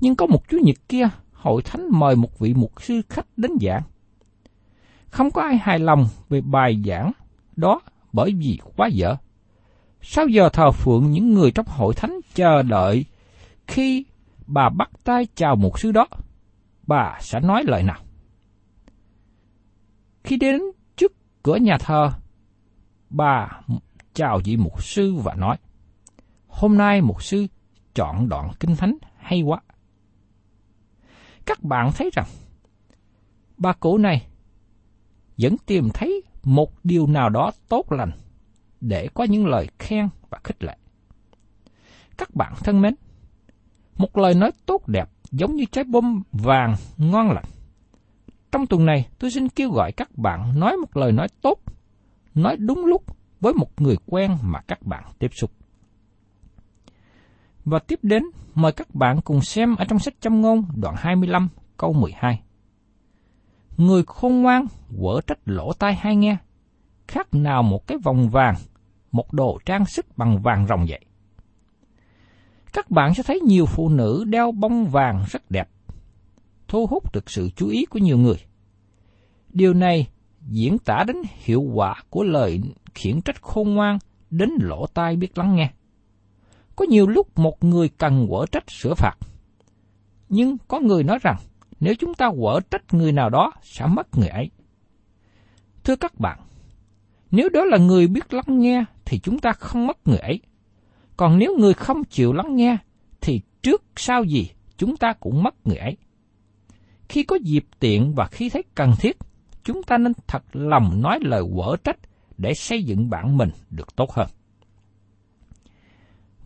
Nhưng 0.00 0.16
có 0.16 0.26
một 0.26 0.48
Chủ 0.48 0.58
nhật 0.62 0.76
kia, 0.88 1.08
hội 1.32 1.62
thánh 1.62 1.86
mời 1.90 2.16
một 2.16 2.38
vị 2.38 2.54
mục 2.54 2.82
sư 2.82 3.02
khách 3.08 3.26
đến 3.36 3.50
giảng. 3.60 3.82
Không 5.10 5.30
có 5.30 5.42
ai 5.42 5.56
hài 5.56 5.78
lòng 5.78 6.08
về 6.28 6.40
bài 6.40 6.82
giảng 6.86 7.12
đó 7.56 7.80
bởi 8.12 8.34
vì 8.38 8.58
quá 8.76 8.88
dở. 8.88 9.16
Sau 10.02 10.26
giờ 10.26 10.48
thờ 10.48 10.70
phượng 10.70 11.10
những 11.10 11.34
người 11.34 11.50
trong 11.50 11.66
hội 11.68 11.94
thánh 11.94 12.20
chờ 12.34 12.62
đợi 12.62 13.04
khi 13.66 14.04
bà 14.46 14.68
bắt 14.68 14.90
tay 15.04 15.26
chào 15.34 15.56
mục 15.56 15.78
sư 15.78 15.92
đó, 15.92 16.06
bà 16.86 17.18
sẽ 17.20 17.40
nói 17.40 17.64
lời 17.66 17.82
nào? 17.82 18.00
Khi 20.24 20.36
đến 20.36 20.60
trước 20.96 21.12
cửa 21.42 21.56
nhà 21.56 21.78
thờ, 21.78 22.12
bà 23.10 23.60
chào 24.14 24.40
vị 24.44 24.56
mục 24.56 24.82
sư 24.82 25.14
và 25.14 25.34
nói, 25.34 25.56
Hôm 26.48 26.78
nay 26.78 27.00
mục 27.00 27.22
sư 27.22 27.46
chọn 27.94 28.28
đoạn 28.28 28.50
kinh 28.60 28.76
thánh 28.76 28.96
hay 29.16 29.42
quá. 29.42 29.60
Các 31.46 31.62
bạn 31.62 31.90
thấy 31.94 32.10
rằng, 32.12 32.26
bà 33.56 33.72
cụ 33.72 33.98
này 33.98 34.26
vẫn 35.38 35.56
tìm 35.66 35.88
thấy 35.94 36.22
một 36.44 36.72
điều 36.84 37.06
nào 37.06 37.28
đó 37.28 37.50
tốt 37.68 37.92
lành 37.92 38.10
để 38.80 39.08
có 39.14 39.24
những 39.24 39.46
lời 39.46 39.68
khen 39.78 40.08
và 40.30 40.38
khích 40.44 40.64
lệ. 40.64 40.76
Các 42.18 42.34
bạn 42.34 42.52
thân 42.64 42.80
mến, 42.80 42.94
một 43.96 44.18
lời 44.18 44.34
nói 44.34 44.50
tốt 44.66 44.88
đẹp 44.88 45.10
giống 45.30 45.56
như 45.56 45.64
trái 45.72 45.84
bom 45.84 46.22
vàng 46.32 46.74
ngon 46.96 47.30
lành. 47.30 47.44
Trong 48.52 48.66
tuần 48.66 48.86
này, 48.86 49.08
tôi 49.18 49.30
xin 49.30 49.48
kêu 49.48 49.70
gọi 49.70 49.92
các 49.92 50.18
bạn 50.18 50.60
nói 50.60 50.76
một 50.76 50.96
lời 50.96 51.12
nói 51.12 51.28
tốt, 51.42 51.58
nói 52.34 52.56
đúng 52.56 52.86
lúc 52.86 53.04
với 53.40 53.54
một 53.54 53.80
người 53.80 53.96
quen 54.06 54.36
mà 54.42 54.60
các 54.60 54.82
bạn 54.82 55.04
tiếp 55.18 55.30
xúc. 55.34 55.50
Và 57.70 57.78
tiếp 57.78 57.98
đến, 58.02 58.22
mời 58.54 58.72
các 58.72 58.94
bạn 58.94 59.20
cùng 59.20 59.40
xem 59.40 59.76
ở 59.76 59.84
trong 59.84 59.98
sách 59.98 60.14
châm 60.20 60.40
ngôn 60.40 60.64
đoạn 60.76 60.94
25 60.98 61.48
câu 61.76 61.92
12. 61.92 62.42
Người 63.76 64.02
khôn 64.06 64.42
ngoan 64.42 64.66
quở 65.00 65.20
trách 65.26 65.38
lỗ 65.44 65.72
tai 65.72 65.94
hay 65.94 66.16
nghe, 66.16 66.36
khác 67.08 67.34
nào 67.34 67.62
một 67.62 67.86
cái 67.86 67.98
vòng 67.98 68.28
vàng, 68.28 68.54
một 69.12 69.32
đồ 69.32 69.58
trang 69.64 69.86
sức 69.86 70.06
bằng 70.16 70.42
vàng 70.42 70.66
rồng 70.66 70.86
vậy. 70.88 71.00
Các 72.72 72.90
bạn 72.90 73.14
sẽ 73.14 73.22
thấy 73.22 73.40
nhiều 73.40 73.66
phụ 73.66 73.88
nữ 73.88 74.24
đeo 74.24 74.52
bông 74.52 74.86
vàng 74.86 75.24
rất 75.28 75.50
đẹp, 75.50 75.68
thu 76.68 76.86
hút 76.86 77.12
được 77.12 77.30
sự 77.30 77.50
chú 77.56 77.68
ý 77.68 77.84
của 77.84 77.98
nhiều 77.98 78.18
người. 78.18 78.38
Điều 79.48 79.74
này 79.74 80.08
diễn 80.48 80.78
tả 80.78 81.04
đến 81.06 81.16
hiệu 81.38 81.62
quả 81.62 82.02
của 82.10 82.22
lời 82.22 82.60
khiển 82.94 83.20
trách 83.20 83.42
khôn 83.42 83.74
ngoan 83.74 83.98
đến 84.30 84.50
lỗ 84.60 84.86
tai 84.86 85.16
biết 85.16 85.38
lắng 85.38 85.56
nghe. 85.56 85.70
Có 86.80 86.86
nhiều 86.86 87.06
lúc 87.06 87.38
một 87.38 87.64
người 87.64 87.88
cần 87.88 88.26
quở 88.30 88.46
trách 88.52 88.70
sửa 88.70 88.94
phạt. 88.94 89.14
Nhưng 90.28 90.56
có 90.68 90.80
người 90.80 91.04
nói 91.04 91.18
rằng 91.22 91.36
nếu 91.80 91.94
chúng 91.94 92.14
ta 92.14 92.30
quở 92.40 92.60
trách 92.70 92.94
người 92.94 93.12
nào 93.12 93.30
đó 93.30 93.52
sẽ 93.62 93.86
mất 93.86 94.18
người 94.18 94.28
ấy. 94.28 94.50
Thưa 95.84 95.96
các 95.96 96.20
bạn, 96.20 96.38
nếu 97.30 97.48
đó 97.48 97.64
là 97.64 97.78
người 97.78 98.06
biết 98.06 98.34
lắng 98.34 98.58
nghe 98.58 98.84
thì 99.04 99.18
chúng 99.18 99.38
ta 99.38 99.52
không 99.52 99.86
mất 99.86 99.98
người 100.04 100.18
ấy. 100.18 100.40
Còn 101.16 101.38
nếu 101.38 101.56
người 101.58 101.74
không 101.74 102.04
chịu 102.04 102.32
lắng 102.32 102.56
nghe 102.56 102.76
thì 103.20 103.40
trước 103.62 103.82
sau 103.96 104.24
gì 104.24 104.50
chúng 104.76 104.96
ta 104.96 105.12
cũng 105.20 105.42
mất 105.42 105.66
người 105.66 105.76
ấy. 105.76 105.96
Khi 107.08 107.22
có 107.22 107.36
dịp 107.42 107.64
tiện 107.78 108.14
và 108.14 108.26
khi 108.26 108.48
thấy 108.48 108.62
cần 108.74 108.92
thiết, 108.98 109.16
chúng 109.64 109.82
ta 109.82 109.98
nên 109.98 110.12
thật 110.26 110.42
lòng 110.52 111.02
nói 111.02 111.18
lời 111.22 111.42
quở 111.54 111.76
trách 111.84 111.98
để 112.38 112.54
xây 112.54 112.82
dựng 112.82 113.10
bản 113.10 113.36
mình 113.38 113.50
được 113.70 113.96
tốt 113.96 114.12
hơn. 114.12 114.28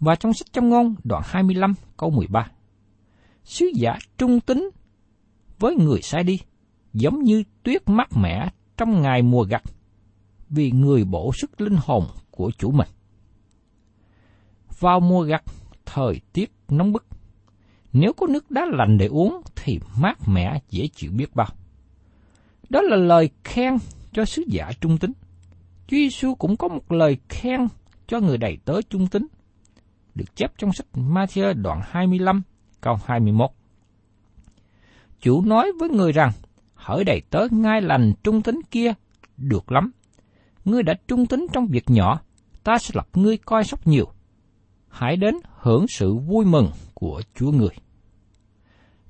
Và 0.04 0.14
trong 0.14 0.34
sách 0.34 0.52
trong 0.52 0.68
ngôn 0.68 0.94
đoạn 1.04 1.22
25 1.26 1.74
câu 1.96 2.10
13 2.10 2.50
Sứ 3.44 3.66
giả 3.74 3.98
trung 4.18 4.40
tính 4.40 4.70
với 5.58 5.76
người 5.76 6.02
sai 6.02 6.24
đi, 6.24 6.38
giống 6.92 7.22
như 7.22 7.44
tuyết 7.62 7.88
mát 7.88 8.08
mẻ 8.16 8.48
trong 8.76 9.02
ngày 9.02 9.22
mùa 9.22 9.44
gặt, 9.44 9.62
vì 10.48 10.70
người 10.70 11.04
bổ 11.04 11.32
sức 11.32 11.60
linh 11.60 11.76
hồn 11.82 12.04
của 12.30 12.50
chủ 12.58 12.70
mình. 12.70 12.88
Vào 14.78 15.00
mùa 15.00 15.22
gặt, 15.22 15.42
thời 15.86 16.20
tiết 16.32 16.52
nóng 16.68 16.92
bức. 16.92 17.06
Nếu 17.92 18.12
có 18.12 18.26
nước 18.26 18.50
đá 18.50 18.66
lạnh 18.72 18.98
để 18.98 19.06
uống 19.06 19.42
thì 19.56 19.80
mát 19.96 20.28
mẻ 20.28 20.60
dễ 20.70 20.88
chịu 20.94 21.10
biết 21.12 21.34
bao. 21.34 21.48
Đó 22.68 22.80
là 22.82 22.96
lời 22.96 23.30
khen 23.44 23.76
cho 24.12 24.24
sứ 24.24 24.42
giả 24.48 24.72
trung 24.80 24.98
tính. 24.98 25.12
Chúa 25.86 25.96
Giêsu 25.96 26.34
cũng 26.34 26.56
có 26.56 26.68
một 26.68 26.92
lời 26.92 27.16
khen 27.28 27.60
cho 28.06 28.20
người 28.20 28.38
đầy 28.38 28.58
tớ 28.64 28.82
trung 28.82 29.06
tính, 29.06 29.26
được 30.14 30.36
chép 30.36 30.52
trong 30.58 30.72
sách 30.72 30.86
Matthew 30.94 31.62
đoạn 31.62 31.80
25, 31.84 32.42
câu 32.80 32.98
21. 33.06 33.50
Chủ 35.20 35.42
nói 35.44 35.72
với 35.78 35.88
người 35.88 36.12
rằng, 36.12 36.32
hỡi 36.74 37.04
đầy 37.04 37.22
tớ 37.30 37.46
ngai 37.50 37.80
lành 37.80 38.12
trung 38.22 38.42
tính 38.42 38.60
kia, 38.70 38.92
được 39.36 39.72
lắm. 39.72 39.90
Ngươi 40.64 40.82
đã 40.82 40.94
trung 41.08 41.26
tính 41.26 41.46
trong 41.52 41.66
việc 41.66 41.84
nhỏ, 41.90 42.20
ta 42.64 42.78
sẽ 42.78 42.90
lập 42.94 43.08
ngươi 43.14 43.36
coi 43.36 43.64
sóc 43.64 43.86
nhiều. 43.86 44.08
Hãy 44.88 45.16
đến 45.16 45.34
hưởng 45.58 45.86
sự 45.88 46.14
vui 46.14 46.44
mừng 46.44 46.70
của 46.94 47.22
Chúa 47.34 47.50
người. 47.50 47.74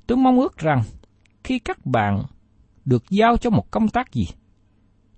Tôi 0.07 0.19
mong 0.19 0.41
ước 0.41 0.57
rằng, 0.57 0.83
khi 1.45 1.59
các 1.59 1.87
bạn 1.87 2.23
được 2.85 3.05
giao 3.11 3.37
cho 3.37 3.51
một 3.51 3.71
công 3.71 3.89
tác 3.89 4.13
gì, 4.13 4.27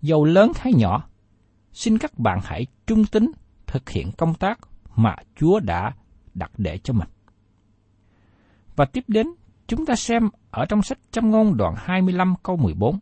dầu 0.02 0.24
lớn 0.24 0.52
hay 0.56 0.72
nhỏ, 0.76 1.08
xin 1.72 1.98
các 1.98 2.18
bạn 2.18 2.40
hãy 2.44 2.66
trung 2.86 3.04
tính 3.06 3.30
thực 3.66 3.90
hiện 3.90 4.12
công 4.12 4.34
tác 4.34 4.58
mà 4.96 5.16
Chúa 5.36 5.60
đã 5.60 5.92
đặt 6.34 6.50
để 6.58 6.78
cho 6.78 6.94
mình. 6.94 7.08
Và 8.76 8.84
tiếp 8.84 9.04
đến, 9.08 9.26
chúng 9.66 9.86
ta 9.86 9.94
xem 9.96 10.28
ở 10.50 10.66
trong 10.66 10.82
sách 10.82 10.98
Châm 11.10 11.30
ngôn 11.30 11.56
đoạn 11.56 11.74
25 11.76 12.34
câu 12.42 12.56
14. 12.56 12.98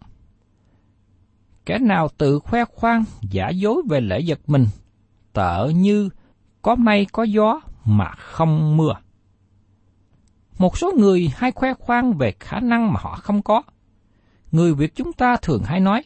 Kẻ 1.67 1.79
nào 1.79 2.09
tự 2.19 2.39
khoe 2.39 2.65
khoang 2.65 3.05
giả 3.31 3.49
dối 3.49 3.83
về 3.89 4.01
lễ 4.01 4.21
vật 4.27 4.41
mình, 4.47 4.67
tợ 5.33 5.69
như 5.75 6.09
có 6.63 6.75
mây 6.75 7.07
có 7.13 7.23
gió 7.23 7.61
mà 7.85 8.11
không 8.17 8.77
mưa. 8.77 8.95
Một 10.59 10.79
số 10.79 10.93
người 10.99 11.31
hay 11.37 11.53
khoe 11.53 11.75
khoang 11.75 12.13
về 12.13 12.33
khả 12.41 12.61
năng 12.61 12.93
mà 12.93 13.01
họ 13.01 13.17
không 13.23 13.43
có. 13.43 13.63
Người 14.53 14.75
Việt 14.75 14.95
chúng 14.95 15.13
ta 15.13 15.37
thường 15.43 15.63
hay 15.65 15.81
nói, 15.81 16.05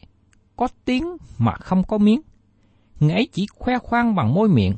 có 0.56 0.68
tiếng 0.84 1.16
mà 1.38 1.52
không 1.52 1.84
có 1.84 1.98
miếng. 1.98 2.20
Người 3.00 3.12
ấy 3.12 3.28
chỉ 3.32 3.46
khoe 3.54 3.78
khoang 3.78 4.14
bằng 4.14 4.34
môi 4.34 4.48
miệng, 4.48 4.74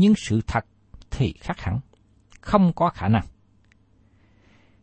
nhưng 0.00 0.14
sự 0.16 0.40
thật 0.46 0.64
thì 1.10 1.32
khác 1.40 1.60
hẳn, 1.60 1.80
không 2.40 2.72
có 2.72 2.90
khả 2.90 3.08
năng. 3.08 3.24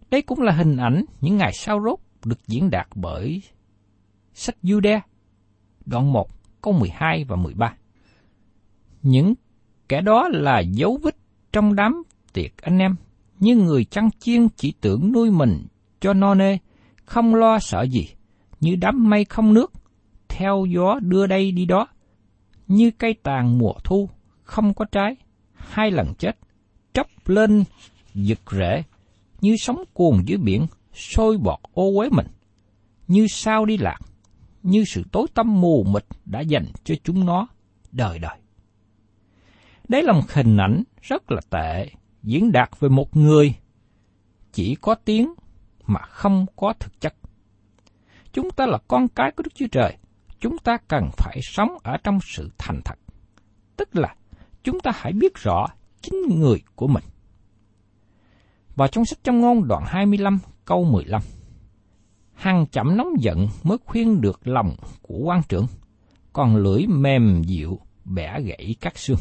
Đây 0.09 0.21
cũng 0.21 0.41
là 0.41 0.51
hình 0.51 0.77
ảnh 0.77 1.05
những 1.21 1.37
ngày 1.37 1.51
sau 1.53 1.81
rốt 1.85 1.99
được 2.25 2.47
diễn 2.47 2.69
đạt 2.69 2.87
bởi 2.95 3.41
sách 4.33 4.55
Jude, 4.63 4.99
đoạn 5.85 6.13
1, 6.13 6.27
câu 6.61 6.73
12 6.73 7.23
và 7.23 7.35
13. 7.35 7.73
Những 9.03 9.33
kẻ 9.89 10.01
đó 10.01 10.29
là 10.31 10.59
dấu 10.59 10.99
vết 11.03 11.15
trong 11.51 11.75
đám 11.75 12.03
tiệc 12.33 12.57
anh 12.61 12.77
em, 12.77 12.95
như 13.39 13.55
người 13.55 13.85
chăn 13.85 14.09
chiên 14.19 14.47
chỉ 14.55 14.73
tưởng 14.81 15.11
nuôi 15.11 15.31
mình 15.31 15.65
cho 15.99 16.13
no 16.13 16.35
nê, 16.35 16.57
không 17.05 17.35
lo 17.35 17.59
sợ 17.59 17.83
gì, 17.83 18.07
như 18.59 18.75
đám 18.75 19.09
mây 19.09 19.25
không 19.25 19.53
nước, 19.53 19.73
theo 20.27 20.65
gió 20.65 20.99
đưa 21.01 21.27
đây 21.27 21.51
đi 21.51 21.65
đó, 21.65 21.87
như 22.67 22.91
cây 22.91 23.15
tàn 23.23 23.57
mùa 23.57 23.73
thu, 23.83 24.09
không 24.47 24.73
có 24.73 24.85
trái, 24.85 25.15
hai 25.53 25.91
lần 25.91 26.13
chết, 26.19 26.37
tróc 26.93 27.07
lên 27.25 27.63
giật 28.13 28.39
rễ, 28.51 28.83
như 29.41 29.55
sóng 29.59 29.83
cuồng 29.93 30.27
dưới 30.27 30.37
biển, 30.37 30.65
sôi 30.93 31.37
bọt 31.37 31.59
ô 31.73 31.91
uế 31.97 32.09
mình, 32.09 32.27
như 33.07 33.27
sao 33.29 33.65
đi 33.65 33.77
lạc, 33.77 33.99
như 34.63 34.83
sự 34.85 35.03
tối 35.11 35.27
tăm 35.33 35.61
mù 35.61 35.83
mịt 35.83 36.05
đã 36.25 36.39
dành 36.39 36.65
cho 36.83 36.95
chúng 37.03 37.25
nó 37.25 37.47
đời 37.91 38.19
đời. 38.19 38.37
Đấy 39.87 40.03
là 40.03 40.13
một 40.13 40.31
hình 40.33 40.57
ảnh 40.57 40.83
rất 41.01 41.31
là 41.31 41.41
tệ, 41.49 41.89
diễn 42.23 42.51
đạt 42.51 42.79
về 42.79 42.89
một 42.89 43.17
người 43.17 43.55
chỉ 44.51 44.75
có 44.81 44.95
tiếng 44.95 45.33
mà 45.87 45.99
không 46.01 46.45
có 46.55 46.73
thực 46.79 47.01
chất. 47.01 47.15
Chúng 48.33 48.51
ta 48.51 48.65
là 48.65 48.77
con 48.87 49.07
cái 49.07 49.31
của 49.31 49.43
Đức 49.43 49.55
Chúa 49.55 49.67
Trời, 49.71 49.97
chúng 50.39 50.57
ta 50.57 50.77
cần 50.87 51.09
phải 51.17 51.39
sống 51.43 51.69
ở 51.83 51.97
trong 52.03 52.19
sự 52.23 52.49
thành 52.57 52.81
thật. 52.85 52.99
Tức 53.77 53.95
là 53.95 54.15
chúng 54.67 54.79
ta 54.79 54.91
hãy 54.95 55.13
biết 55.13 55.35
rõ 55.35 55.67
chính 56.01 56.39
người 56.39 56.61
của 56.75 56.87
mình. 56.87 57.03
Và 58.75 58.87
trong 58.87 59.05
sách 59.05 59.19
trong 59.23 59.39
ngôn 59.39 59.67
đoạn 59.67 59.83
25 59.87 60.39
câu 60.65 60.83
15 60.83 61.21
Hằng 62.33 62.65
chậm 62.71 62.97
nóng 62.97 63.07
giận 63.19 63.47
mới 63.63 63.77
khuyên 63.85 64.21
được 64.21 64.47
lòng 64.47 64.75
của 65.01 65.17
quan 65.17 65.41
trưởng, 65.49 65.67
còn 66.33 66.55
lưỡi 66.55 66.87
mềm 66.87 67.41
dịu 67.43 67.79
bẻ 68.05 68.41
gãy 68.41 68.75
các 68.81 68.97
xương. 68.97 69.17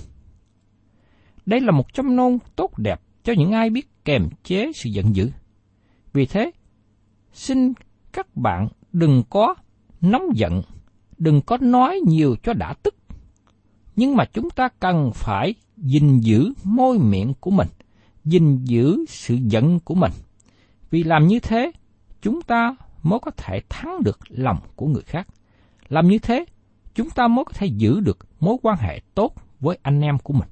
Đây 1.46 1.60
là 1.60 1.72
một 1.72 1.92
châm 1.92 2.16
nôn 2.16 2.38
tốt 2.56 2.78
đẹp 2.78 3.00
cho 3.24 3.32
những 3.36 3.52
ai 3.52 3.70
biết 3.70 4.04
kềm 4.04 4.28
chế 4.44 4.70
sự 4.74 4.90
giận 4.90 5.16
dữ. 5.16 5.30
Vì 6.12 6.26
thế, 6.26 6.50
xin 7.32 7.72
các 8.12 8.36
bạn 8.36 8.68
đừng 8.92 9.22
có 9.30 9.54
nóng 10.00 10.26
giận, 10.34 10.62
đừng 11.18 11.40
có 11.42 11.58
nói 11.60 12.00
nhiều 12.06 12.36
cho 12.42 12.52
đã 12.52 12.74
tức. 12.82 12.95
Nhưng 13.96 14.16
mà 14.16 14.24
chúng 14.24 14.50
ta 14.50 14.68
cần 14.80 15.10
phải 15.14 15.54
gìn 15.76 16.20
giữ 16.20 16.52
môi 16.64 16.98
miệng 16.98 17.34
của 17.40 17.50
mình, 17.50 17.68
gìn 18.24 18.64
giữ 18.64 19.04
sự 19.08 19.34
giận 19.34 19.80
của 19.80 19.94
mình. 19.94 20.12
Vì 20.90 21.02
làm 21.02 21.26
như 21.26 21.40
thế, 21.40 21.72
chúng 22.22 22.42
ta 22.42 22.76
mới 23.02 23.18
có 23.22 23.30
thể 23.36 23.60
thắng 23.68 24.02
được 24.04 24.18
lòng 24.28 24.58
của 24.76 24.86
người 24.86 25.02
khác. 25.02 25.26
Làm 25.88 26.08
như 26.08 26.18
thế, 26.18 26.44
chúng 26.94 27.10
ta 27.10 27.28
mới 27.28 27.44
có 27.44 27.52
thể 27.54 27.66
giữ 27.66 28.00
được 28.00 28.18
mối 28.40 28.56
quan 28.62 28.78
hệ 28.78 29.00
tốt 29.14 29.34
với 29.60 29.78
anh 29.82 30.00
em 30.00 30.18
của 30.18 30.32
mình. 30.32 30.48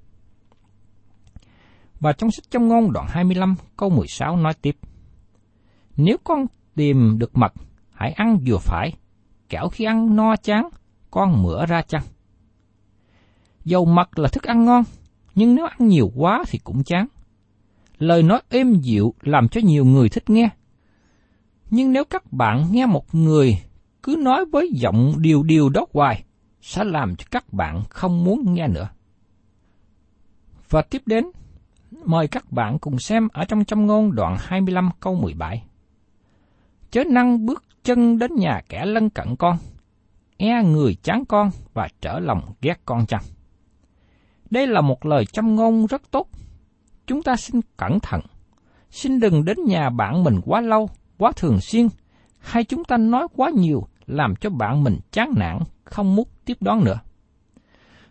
Và 2.00 2.12
trong 2.12 2.30
sách 2.30 2.44
trong 2.50 2.68
ngôn 2.68 2.92
đoạn 2.92 3.06
25 3.08 3.54
câu 3.76 3.90
16 3.90 4.36
nói 4.36 4.54
tiếp. 4.62 4.76
Nếu 5.96 6.16
con 6.24 6.46
tìm 6.74 7.18
được 7.18 7.36
mật, 7.36 7.52
hãy 7.92 8.12
ăn 8.12 8.38
vừa 8.46 8.58
phải, 8.58 8.92
kẻo 9.48 9.68
khi 9.68 9.84
ăn 9.84 10.16
no 10.16 10.36
chán, 10.36 10.68
con 11.10 11.42
mửa 11.42 11.66
ra 11.66 11.82
chăng. 11.82 12.02
Dầu 13.64 13.84
mật 13.84 14.18
là 14.18 14.28
thức 14.28 14.42
ăn 14.42 14.64
ngon, 14.64 14.84
nhưng 15.34 15.54
nếu 15.54 15.66
ăn 15.66 15.88
nhiều 15.88 16.12
quá 16.16 16.44
thì 16.48 16.58
cũng 16.64 16.84
chán. 16.84 17.06
Lời 17.98 18.22
nói 18.22 18.40
êm 18.48 18.74
dịu 18.74 19.14
làm 19.22 19.48
cho 19.48 19.60
nhiều 19.64 19.84
người 19.84 20.08
thích 20.08 20.30
nghe. 20.30 20.48
Nhưng 21.70 21.92
nếu 21.92 22.04
các 22.04 22.32
bạn 22.32 22.66
nghe 22.70 22.86
một 22.86 23.14
người 23.14 23.58
cứ 24.02 24.16
nói 24.18 24.44
với 24.52 24.70
giọng 24.74 25.14
điều 25.18 25.42
điều 25.42 25.68
đó 25.68 25.86
hoài, 25.92 26.24
sẽ 26.60 26.84
làm 26.84 27.16
cho 27.16 27.24
các 27.30 27.52
bạn 27.52 27.82
không 27.88 28.24
muốn 28.24 28.54
nghe 28.54 28.68
nữa. 28.68 28.88
Và 30.70 30.82
tiếp 30.82 31.02
đến 31.06 31.24
Mời 32.04 32.28
các 32.28 32.52
bạn 32.52 32.78
cùng 32.78 32.98
xem 32.98 33.28
ở 33.32 33.44
trong 33.44 33.64
trong 33.64 33.86
ngôn 33.86 34.14
đoạn 34.14 34.36
25 34.40 34.90
câu 35.00 35.14
17. 35.14 35.64
Chớ 36.90 37.04
năng 37.04 37.46
bước 37.46 37.64
chân 37.84 38.18
đến 38.18 38.30
nhà 38.34 38.60
kẻ 38.68 38.86
lân 38.86 39.10
cận 39.10 39.36
con, 39.36 39.56
e 40.36 40.62
người 40.62 40.94
chán 41.02 41.24
con 41.28 41.50
và 41.74 41.88
trở 42.00 42.18
lòng 42.18 42.52
ghét 42.62 42.80
con 42.84 43.06
chăng. 43.06 43.22
Đây 44.54 44.66
là 44.66 44.80
một 44.80 45.06
lời 45.06 45.26
châm 45.26 45.54
ngôn 45.54 45.86
rất 45.86 46.02
tốt. 46.10 46.28
Chúng 47.06 47.22
ta 47.22 47.36
xin 47.36 47.60
cẩn 47.76 48.00
thận. 48.00 48.20
Xin 48.90 49.20
đừng 49.20 49.44
đến 49.44 49.56
nhà 49.66 49.90
bạn 49.90 50.24
mình 50.24 50.40
quá 50.44 50.60
lâu, 50.60 50.90
quá 51.18 51.32
thường 51.36 51.60
xuyên, 51.60 51.88
hay 52.38 52.64
chúng 52.64 52.84
ta 52.84 52.96
nói 52.96 53.26
quá 53.36 53.50
nhiều 53.54 53.86
làm 54.06 54.34
cho 54.36 54.50
bạn 54.50 54.84
mình 54.84 54.98
chán 55.12 55.32
nản, 55.36 55.58
không 55.84 56.16
muốn 56.16 56.28
tiếp 56.44 56.56
đón 56.60 56.84
nữa. 56.84 57.00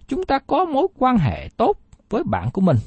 Chúng 0.07 0.25
ta 0.25 0.39
có 0.47 0.65
mối 0.65 0.87
quan 0.97 1.17
hệ 1.17 1.49
tốt 1.57 1.77
với 2.09 2.23
bạn 2.23 2.51
của 2.51 2.61
mình, 2.61 2.77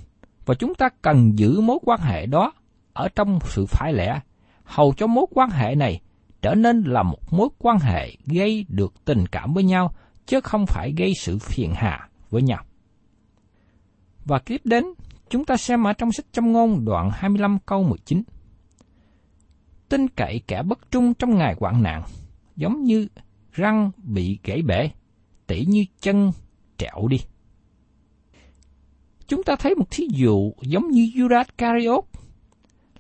và 0.47 0.55
chúng 0.55 0.75
ta 0.75 0.89
cần 1.03 1.39
giữ 1.39 1.61
mối 1.61 1.79
quan 1.83 2.01
hệ 2.01 2.27
đó 2.27 2.53
ở 2.93 3.09
trong 3.09 3.39
sự 3.45 3.67
phải 3.67 3.93
lẽ, 3.93 4.21
hầu 4.65 4.93
cho 4.97 5.07
mối 5.07 5.27
quan 5.31 5.51
hệ 5.51 5.75
này 5.75 6.01
trở 6.43 6.55
nên 6.55 6.83
là 6.83 7.03
một 7.03 7.33
mối 7.33 7.49
quan 7.59 7.79
hệ 7.79 8.17
gây 8.27 8.67
được 8.69 9.05
tình 9.05 9.27
cảm 9.27 9.55
với 9.55 9.65
nhau, 9.65 9.95
chứ 10.27 10.41
không 10.41 10.67
phải 10.67 10.93
gây 10.97 11.13
sự 11.21 11.39
phiền 11.39 11.73
hà 11.75 12.09
với 12.31 12.43
nhau. 12.43 12.66
Và 14.27 14.39
tiếp 14.39 14.61
đến, 14.65 14.85
chúng 15.31 15.45
ta 15.45 15.57
xem 15.57 15.85
ở 15.87 15.93
trong 15.93 16.13
sách 16.13 16.27
châm 16.33 16.53
ngôn 16.53 16.85
đoạn 16.85 17.11
25 17.13 17.59
câu 17.67 17.83
19. 17.83 18.23
Tin 19.89 20.09
cậy 20.09 20.41
kẻ 20.47 20.63
bất 20.63 20.91
trung 20.91 21.15
trong 21.15 21.39
ngày 21.39 21.57
hoạn 21.61 21.83
nạn, 21.83 22.03
giống 22.57 22.83
như 22.83 23.09
răng 23.53 23.91
bị 23.97 24.39
gãy 24.45 24.63
bể, 24.63 24.91
tỉ 25.47 25.65
như 25.65 25.85
chân 26.01 26.33
trẹo 26.79 27.09
đi 27.09 27.19
chúng 29.27 29.43
ta 29.43 29.57
thấy 29.57 29.75
một 29.75 29.91
thí 29.91 30.09
dụ 30.11 30.53
giống 30.63 30.91
như 30.91 31.11
Judas 31.15 31.45
Cariot 31.59 32.05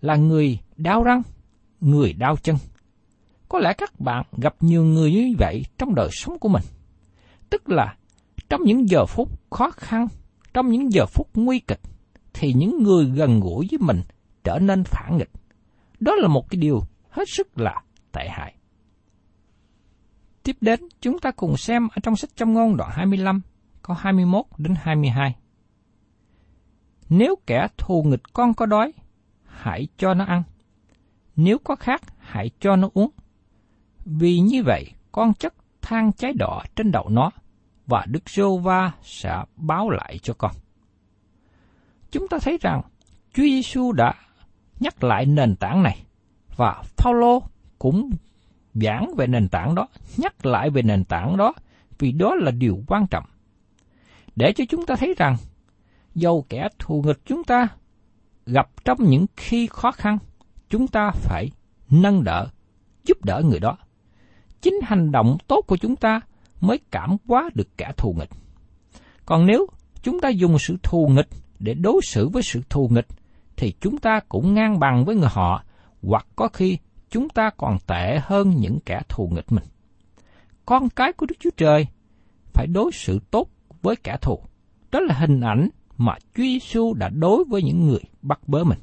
là 0.00 0.16
người 0.16 0.58
đau 0.76 1.02
răng, 1.02 1.22
người 1.80 2.12
đau 2.12 2.36
chân. 2.36 2.56
Có 3.48 3.58
lẽ 3.58 3.72
các 3.78 4.00
bạn 4.00 4.24
gặp 4.36 4.54
nhiều 4.60 4.84
người 4.84 5.12
như 5.12 5.34
vậy 5.38 5.62
trong 5.78 5.94
đời 5.94 6.08
sống 6.12 6.38
của 6.38 6.48
mình. 6.48 6.62
Tức 7.50 7.68
là 7.68 7.96
trong 8.48 8.60
những 8.64 8.88
giờ 8.88 9.06
phút 9.06 9.50
khó 9.50 9.70
khăn, 9.70 10.06
trong 10.56 10.68
những 10.68 10.92
giờ 10.92 11.06
phút 11.06 11.28
nguy 11.34 11.58
kịch, 11.58 11.80
thì 12.34 12.52
những 12.52 12.82
người 12.82 13.04
gần 13.04 13.40
gũi 13.40 13.66
với 13.70 13.78
mình 13.80 14.02
trở 14.44 14.58
nên 14.58 14.84
phản 14.84 15.16
nghịch. 15.16 15.30
Đó 16.00 16.14
là 16.14 16.28
một 16.28 16.50
cái 16.50 16.60
điều 16.60 16.80
hết 17.10 17.28
sức 17.28 17.58
là 17.58 17.82
tệ 18.12 18.28
hại. 18.28 18.54
Tiếp 20.42 20.56
đến, 20.60 20.80
chúng 21.00 21.18
ta 21.18 21.30
cùng 21.30 21.56
xem 21.56 21.88
ở 21.88 21.96
trong 22.02 22.16
sách 22.16 22.30
trong 22.36 22.52
ngôn 22.52 22.76
đoạn 22.76 22.90
25, 22.94 23.40
câu 23.82 23.96
21 23.96 24.44
đến 24.58 24.74
22. 24.78 25.36
Nếu 27.08 27.34
kẻ 27.46 27.68
thù 27.78 28.02
nghịch 28.02 28.32
con 28.32 28.54
có 28.54 28.66
đói, 28.66 28.92
hãy 29.44 29.88
cho 29.96 30.14
nó 30.14 30.24
ăn. 30.24 30.42
Nếu 31.36 31.58
có 31.58 31.76
khát, 31.76 32.02
hãy 32.18 32.50
cho 32.60 32.76
nó 32.76 32.88
uống. 32.94 33.10
Vì 34.04 34.38
như 34.38 34.62
vậy, 34.62 34.90
con 35.12 35.34
chất 35.34 35.54
than 35.82 36.12
cháy 36.12 36.32
đỏ 36.32 36.62
trên 36.76 36.92
đầu 36.92 37.08
nó, 37.08 37.30
và 37.86 38.04
Đức 38.08 38.30
Rô 38.30 38.58
Va 38.58 38.92
sẽ 39.02 39.44
báo 39.56 39.90
lại 39.90 40.18
cho 40.22 40.34
con. 40.38 40.52
Chúng 42.10 42.28
ta 42.28 42.38
thấy 42.42 42.58
rằng 42.60 42.82
Chúa 43.34 43.42
Giêsu 43.42 43.92
đã 43.92 44.14
nhắc 44.80 45.04
lại 45.04 45.26
nền 45.26 45.56
tảng 45.56 45.82
này, 45.82 46.04
và 46.56 46.82
Phaolô 46.96 47.42
cũng 47.78 48.10
giảng 48.74 49.14
về 49.16 49.26
nền 49.26 49.48
tảng 49.48 49.74
đó, 49.74 49.88
nhắc 50.16 50.46
lại 50.46 50.70
về 50.70 50.82
nền 50.82 51.04
tảng 51.04 51.36
đó, 51.36 51.54
vì 51.98 52.12
đó 52.12 52.34
là 52.34 52.50
điều 52.50 52.82
quan 52.86 53.06
trọng. 53.06 53.24
Để 54.36 54.52
cho 54.52 54.64
chúng 54.68 54.86
ta 54.86 54.96
thấy 54.96 55.14
rằng 55.18 55.36
dầu 56.14 56.46
kẻ 56.48 56.68
thù 56.78 57.02
nghịch 57.06 57.20
chúng 57.24 57.44
ta 57.44 57.68
gặp 58.46 58.68
trong 58.84 58.98
những 59.00 59.26
khi 59.36 59.66
khó 59.66 59.92
khăn, 59.92 60.18
chúng 60.68 60.88
ta 60.88 61.10
phải 61.10 61.50
nâng 61.90 62.24
đỡ, 62.24 62.48
giúp 63.04 63.24
đỡ 63.24 63.42
người 63.44 63.60
đó. 63.60 63.76
Chính 64.60 64.74
hành 64.82 65.12
động 65.12 65.36
tốt 65.48 65.64
của 65.66 65.76
chúng 65.76 65.96
ta 65.96 66.20
mới 66.60 66.80
cảm 66.90 67.16
hóa 67.26 67.50
được 67.54 67.68
kẻ 67.78 67.92
thù 67.96 68.14
nghịch. 68.18 68.30
Còn 69.26 69.46
nếu 69.46 69.66
chúng 70.02 70.20
ta 70.20 70.28
dùng 70.28 70.58
sự 70.58 70.76
thù 70.82 71.08
nghịch 71.08 71.28
để 71.58 71.74
đối 71.74 72.00
xử 72.04 72.28
với 72.28 72.42
sự 72.42 72.62
thù 72.68 72.88
nghịch, 72.88 73.06
thì 73.56 73.74
chúng 73.80 73.98
ta 73.98 74.20
cũng 74.28 74.54
ngang 74.54 74.78
bằng 74.78 75.04
với 75.04 75.16
người 75.16 75.28
họ, 75.32 75.64
hoặc 76.02 76.26
có 76.36 76.48
khi 76.48 76.78
chúng 77.10 77.28
ta 77.28 77.50
còn 77.56 77.78
tệ 77.86 78.20
hơn 78.22 78.50
những 78.56 78.78
kẻ 78.86 79.00
thù 79.08 79.30
nghịch 79.34 79.52
mình. 79.52 79.64
Con 80.66 80.88
cái 80.88 81.12
của 81.12 81.26
Đức 81.26 81.34
Chúa 81.40 81.50
Trời 81.56 81.86
phải 82.52 82.66
đối 82.66 82.92
xử 82.92 83.18
tốt 83.30 83.48
với 83.82 83.96
kẻ 83.96 84.16
thù. 84.22 84.40
Đó 84.90 85.00
là 85.00 85.14
hình 85.14 85.40
ảnh 85.40 85.68
mà 85.96 86.14
Chúa 86.34 86.42
Giêsu 86.42 86.94
đã 86.94 87.08
đối 87.08 87.44
với 87.44 87.62
những 87.62 87.86
người 87.86 88.00
bắt 88.22 88.48
bớ 88.48 88.64
mình. 88.64 88.78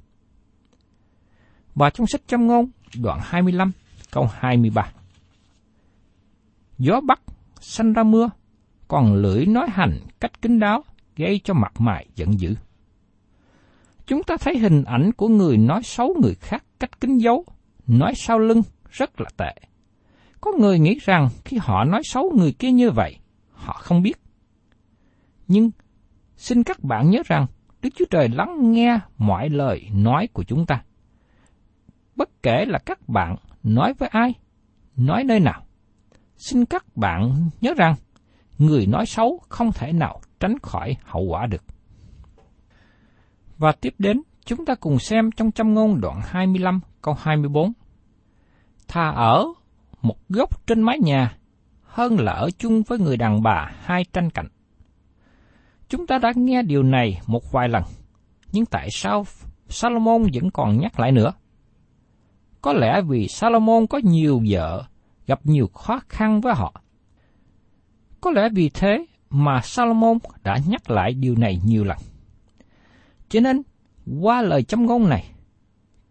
Và 1.76 1.90
trong 1.90 2.08
sách 2.08 2.22
Châm 2.28 2.48
ngôn, 2.48 2.70
đoạn 2.96 3.20
25, 3.24 3.72
câu 4.12 4.30
23. 4.34 4.92
Gió 6.78 7.02
bắc 7.02 7.20
sanh 7.64 7.94
ra 7.94 8.04
mưa, 8.04 8.30
còn 8.88 9.14
lưỡi 9.14 9.46
nói 9.46 9.68
hành 9.70 10.00
cách 10.20 10.42
kín 10.42 10.60
đáo 10.60 10.84
gây 11.16 11.42
cho 11.44 11.54
mặt 11.54 11.74
mày 11.82 12.08
giận 12.16 12.40
dữ. 12.40 12.56
Chúng 14.08 14.24
ta 14.24 14.38
thấy 14.38 14.58
hình 14.58 14.84
ảnh 14.84 15.12
của 15.12 15.28
người 15.28 15.58
nói 15.58 15.84
xấu 15.84 16.16
người 16.22 16.36
khác 16.36 16.64
cách 16.80 17.02
kín 17.02 17.18
dấu, 17.18 17.46
nói 17.88 18.14
sau 18.16 18.40
lưng 18.40 18.62
rất 18.90 19.22
là 19.22 19.30
tệ. 19.38 19.56
Có 20.42 20.52
người 20.60 20.80
nghĩ 20.80 21.00
rằng 21.02 21.30
khi 21.46 21.58
họ 21.62 21.84
nói 21.84 22.02
xấu 22.04 22.32
người 22.38 22.52
kia 22.52 22.72
như 22.72 22.92
vậy, 22.92 23.18
họ 23.52 23.74
không 23.74 24.02
biết. 24.02 24.22
Nhưng 25.48 25.72
xin 26.38 26.64
các 26.64 26.84
bạn 26.84 27.10
nhớ 27.10 27.22
rằng 27.26 27.46
Đức 27.82 27.90
Chúa 27.96 28.06
Trời 28.10 28.30
lắng 28.30 28.72
nghe 28.72 29.00
mọi 29.18 29.50
lời 29.50 29.90
nói 29.94 30.28
của 30.34 30.44
chúng 30.44 30.66
ta. 30.66 30.84
Bất 32.16 32.44
kể 32.44 32.66
là 32.66 32.80
các 32.80 33.10
bạn 33.10 33.36
nói 33.64 33.94
với 33.94 34.10
ai, 34.10 34.34
nói 34.96 35.24
nơi 35.24 35.40
nào. 35.40 35.66
Xin 36.38 36.66
các 36.66 36.98
bạn 36.98 37.50
nhớ 37.62 37.74
rằng, 37.78 37.96
người 38.58 38.86
nói 38.88 39.06
xấu 39.06 39.42
không 39.50 39.72
thể 39.72 39.94
nào 39.94 40.22
tránh 40.40 40.60
khỏi 40.60 40.98
hậu 41.04 41.24
quả 41.24 41.46
được. 41.46 41.64
Và 43.58 43.72
tiếp 43.72 43.94
đến, 43.98 44.22
chúng 44.46 44.66
ta 44.66 44.76
cùng 44.76 45.00
xem 45.00 45.32
trong 45.32 45.52
châm 45.52 45.74
ngôn 45.74 46.02
đoạn 46.02 46.22
25 46.24 46.80
câu 47.02 47.16
24. 47.20 47.74
Thà 48.88 49.10
ở 49.10 49.46
một 50.02 50.18
góc 50.30 50.68
trên 50.68 50.82
mái 50.82 51.00
nhà 51.00 51.38
hơn 51.84 52.20
là 52.20 52.32
ở 52.32 52.50
chung 52.58 52.84
với 52.84 53.00
người 53.00 53.18
đàn 53.18 53.44
bà 53.44 53.72
hai 53.80 54.06
tranh 54.14 54.30
cạnh. 54.30 54.48
Chúng 55.90 56.08
ta 56.08 56.18
đã 56.18 56.32
nghe 56.36 56.62
điều 56.62 56.84
này 56.84 57.22
một 57.28 57.52
vài 57.52 57.70
lần, 57.70 57.84
nhưng 58.52 58.66
tại 58.66 58.88
sao 58.92 59.26
Salomon 59.70 60.24
vẫn 60.34 60.52
còn 60.52 60.80
nhắc 60.80 61.00
lại 61.00 61.12
nữa? 61.12 61.34
Có 62.62 62.74
lẽ 62.74 63.02
vì 63.02 63.28
Salomon 63.28 63.88
có 63.88 63.98
nhiều 64.04 64.42
vợ, 64.50 64.86
gặp 65.28 65.40
nhiều 65.44 65.68
khó 65.68 66.00
khăn 66.10 66.42
với 66.42 66.54
họ. 66.56 66.82
Có 68.22 68.32
lẽ 68.32 68.50
vì 68.54 68.70
thế 68.70 69.06
mà 69.30 69.62
Salomon 69.64 70.18
đã 70.44 70.58
nhắc 70.68 70.90
lại 70.90 71.14
điều 71.14 71.36
này 71.36 71.60
nhiều 71.66 71.84
lần. 71.84 71.98
Cho 73.30 73.40
nên, 73.40 73.62
qua 74.22 74.42
lời 74.42 74.64
châm 74.64 74.86
ngôn 74.86 75.10
này, 75.10 75.32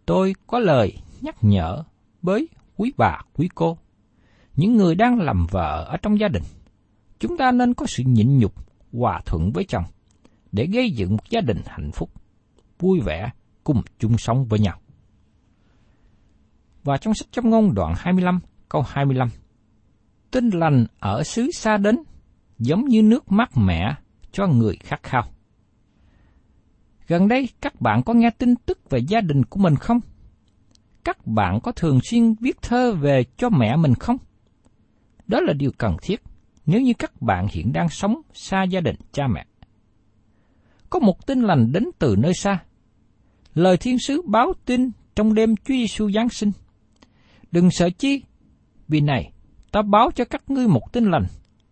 tôi 0.05 0.35
có 0.47 0.59
lời 0.59 0.97
nhắc 1.21 1.35
nhở 1.41 1.83
với 2.21 2.49
quý 2.75 2.93
bà, 2.97 3.21
quý 3.33 3.49
cô, 3.55 3.77
những 4.55 4.75
người 4.77 4.95
đang 4.95 5.19
làm 5.19 5.47
vợ 5.51 5.85
ở 5.89 5.97
trong 5.97 6.19
gia 6.19 6.27
đình. 6.27 6.43
Chúng 7.19 7.37
ta 7.37 7.51
nên 7.51 7.73
có 7.73 7.85
sự 7.85 8.03
nhịn 8.05 8.37
nhục, 8.37 8.53
hòa 8.93 9.21
thuận 9.25 9.51
với 9.51 9.63
chồng, 9.63 9.83
để 10.51 10.65
gây 10.65 10.91
dựng 10.91 11.11
một 11.11 11.29
gia 11.29 11.41
đình 11.41 11.61
hạnh 11.65 11.91
phúc, 11.91 12.09
vui 12.79 12.99
vẻ, 12.99 13.31
cùng 13.63 13.81
chung 13.99 14.17
sống 14.17 14.45
với 14.45 14.59
nhau. 14.59 14.79
Và 16.83 16.97
trong 16.97 17.13
sách 17.13 17.31
châm 17.31 17.49
ngôn 17.49 17.73
đoạn 17.73 17.93
25, 17.97 18.39
câu 18.73 18.81
25, 18.87 19.29
Tinh 20.31 20.49
lành 20.49 20.85
ở 20.99 21.23
xứ 21.23 21.51
xa 21.51 21.77
đến, 21.77 21.97
giống 22.59 22.85
như 22.85 23.01
nước 23.01 23.31
mát 23.31 23.57
mẻ 23.57 23.95
cho 24.31 24.47
người 24.47 24.75
khát 24.75 25.03
khao. 25.03 25.23
Gần 27.07 27.27
đây 27.27 27.49
các 27.61 27.81
bạn 27.81 28.03
có 28.03 28.13
nghe 28.13 28.29
tin 28.29 28.55
tức 28.55 28.89
về 28.89 28.99
gia 28.99 29.21
đình 29.21 29.43
của 29.45 29.59
mình 29.59 29.75
không? 29.75 29.99
Các 31.03 31.27
bạn 31.27 31.59
có 31.63 31.71
thường 31.71 31.99
xuyên 32.03 32.35
viết 32.39 32.61
thơ 32.61 32.93
về 32.93 33.23
cho 33.37 33.49
mẹ 33.49 33.75
mình 33.75 33.95
không? 33.95 34.17
Đó 35.27 35.39
là 35.39 35.53
điều 35.53 35.71
cần 35.77 35.97
thiết 36.01 36.21
nếu 36.65 36.81
như 36.81 36.93
các 36.99 37.21
bạn 37.21 37.47
hiện 37.51 37.73
đang 37.73 37.89
sống 37.89 38.21
xa 38.33 38.63
gia 38.63 38.79
đình 38.79 38.95
cha 39.11 39.27
mẹ. 39.27 39.45
Có 40.89 40.99
một 40.99 41.25
tin 41.25 41.41
lành 41.41 41.71
đến 41.71 41.83
từ 41.99 42.15
nơi 42.19 42.33
xa. 42.33 42.63
Lời 43.53 43.77
thiên 43.77 43.99
sứ 43.99 44.21
báo 44.25 44.53
tin 44.65 44.91
trong 45.15 45.33
đêm 45.33 45.55
Chúa 45.55 45.73
Giêsu 45.73 46.11
Giáng 46.11 46.29
sinh. 46.29 46.51
Đừng 47.51 47.71
sợ 47.71 47.89
chi, 47.89 48.23
vì 48.93 49.01
này 49.01 49.31
ta 49.71 49.81
báo 49.81 50.11
cho 50.15 50.25
các 50.25 50.49
ngươi 50.49 50.67
một 50.67 50.93
tin 50.93 51.05
lành, 51.11 51.25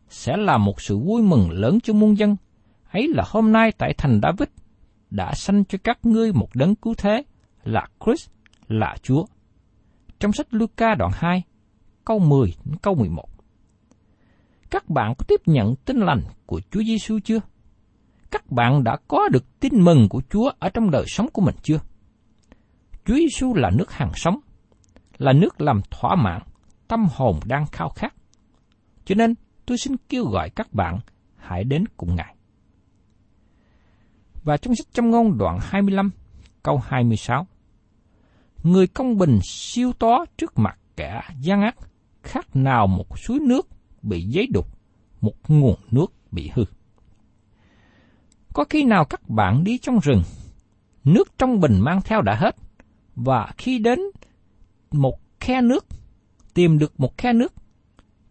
sẽ 0.10 0.38
là 0.38 0.58
một 0.58 0.82
sự 0.82 0.98
vui 0.98 1.22
mừng 1.22 1.52
lớn 1.52 1.80
cho 1.84 1.94
muôn 1.94 2.18
dân. 2.18 2.36
Ấy 2.92 3.08
là 3.08 3.24
hôm 3.28 3.52
nay 3.52 3.72
tại 3.78 3.94
thành 3.98 4.20
David 4.24 4.50
đã 5.10 5.34
sanh 5.34 5.66
cho 5.66 5.78
các 5.84 6.00
ngươi 6.04 6.34
một 6.34 6.48
đấng 6.54 6.76
cứu 6.76 6.94
thế 6.98 7.24
là 7.64 7.88
Christ, 8.06 8.30
là 8.68 8.96
Chúa. 9.02 9.26
Trong 10.20 10.34
sách 10.34 10.48
Luca 10.52 10.96
đoạn 10.96 11.12
2, 11.14 11.44
câu 12.06 12.20
10 12.20 12.54
đến 12.66 12.76
câu 12.82 12.96
11. 12.96 13.26
Các 14.70 14.90
bạn 14.90 15.14
có 15.18 15.26
tiếp 15.28 15.42
nhận 15.46 15.76
tin 15.76 15.98
lành 15.98 16.22
của 16.46 16.62
Chúa 16.72 16.84
Giêsu 16.84 17.20
chưa? 17.24 17.40
Các 18.32 18.52
bạn 18.52 18.84
đã 18.84 18.98
có 19.08 19.30
được 19.32 19.60
tin 19.60 19.84
mừng 19.84 20.10
của 20.10 20.22
Chúa 20.30 20.52
ở 20.60 20.70
trong 20.70 20.92
đời 20.92 21.06
sống 21.08 21.28
của 21.34 21.42
mình 21.42 21.56
chưa? 21.62 21.80
Chúa 23.06 23.16
Giêsu 23.16 23.54
là 23.54 23.70
nước 23.70 23.92
hàng 23.92 24.12
sống, 24.16 24.40
là 25.18 25.34
nước 25.34 25.62
làm 25.62 25.82
thỏa 25.92 26.16
mãn 26.16 26.42
tâm 26.92 27.08
hồn 27.16 27.40
đang 27.46 27.66
khao 27.66 27.90
khát. 27.90 28.14
Cho 29.06 29.16
nên, 29.16 29.36
tôi 29.66 29.78
xin 29.78 29.96
kêu 30.10 30.26
gọi 30.26 30.50
các 30.50 30.74
bạn 30.74 31.00
hãy 31.36 31.64
đến 31.64 31.84
cùng 31.98 32.16
Ngài. 32.16 32.36
Và 34.44 34.58
trong 34.58 34.76
sách 34.76 34.88
châm 34.94 35.10
ngôn 35.10 35.38
đoạn 35.38 35.60
25, 35.62 36.12
câu 36.64 36.78
26. 36.78 37.48
Người 38.64 38.88
công 38.88 39.18
bình 39.18 39.40
siêu 39.44 39.94
tó 40.00 40.26
trước 40.38 40.60
mặt 40.60 40.80
kẻ 40.96 41.22
gian 41.40 41.62
ác, 41.62 41.76
khác 42.24 42.56
nào 42.56 42.88
một 42.88 43.20
suối 43.20 43.40
nước 43.40 43.68
bị 44.02 44.24
giấy 44.24 44.48
đục, 44.54 44.68
một 45.22 45.36
nguồn 45.48 45.76
nước 45.92 46.14
bị 46.32 46.52
hư. 46.54 46.66
Có 48.54 48.64
khi 48.70 48.84
nào 48.84 49.06
các 49.06 49.30
bạn 49.30 49.64
đi 49.64 49.78
trong 49.78 50.00
rừng, 50.00 50.24
nước 51.04 51.38
trong 51.38 51.60
bình 51.60 51.80
mang 51.80 52.02
theo 52.02 52.22
đã 52.22 52.36
hết, 52.36 52.56
và 53.16 53.52
khi 53.58 53.80
đến 53.80 54.00
một 54.92 55.20
khe 55.40 55.62
nước, 55.62 55.86
tìm 56.54 56.80
được 56.80 57.00
một 57.00 57.18
khe 57.18 57.34
nước, 57.34 57.54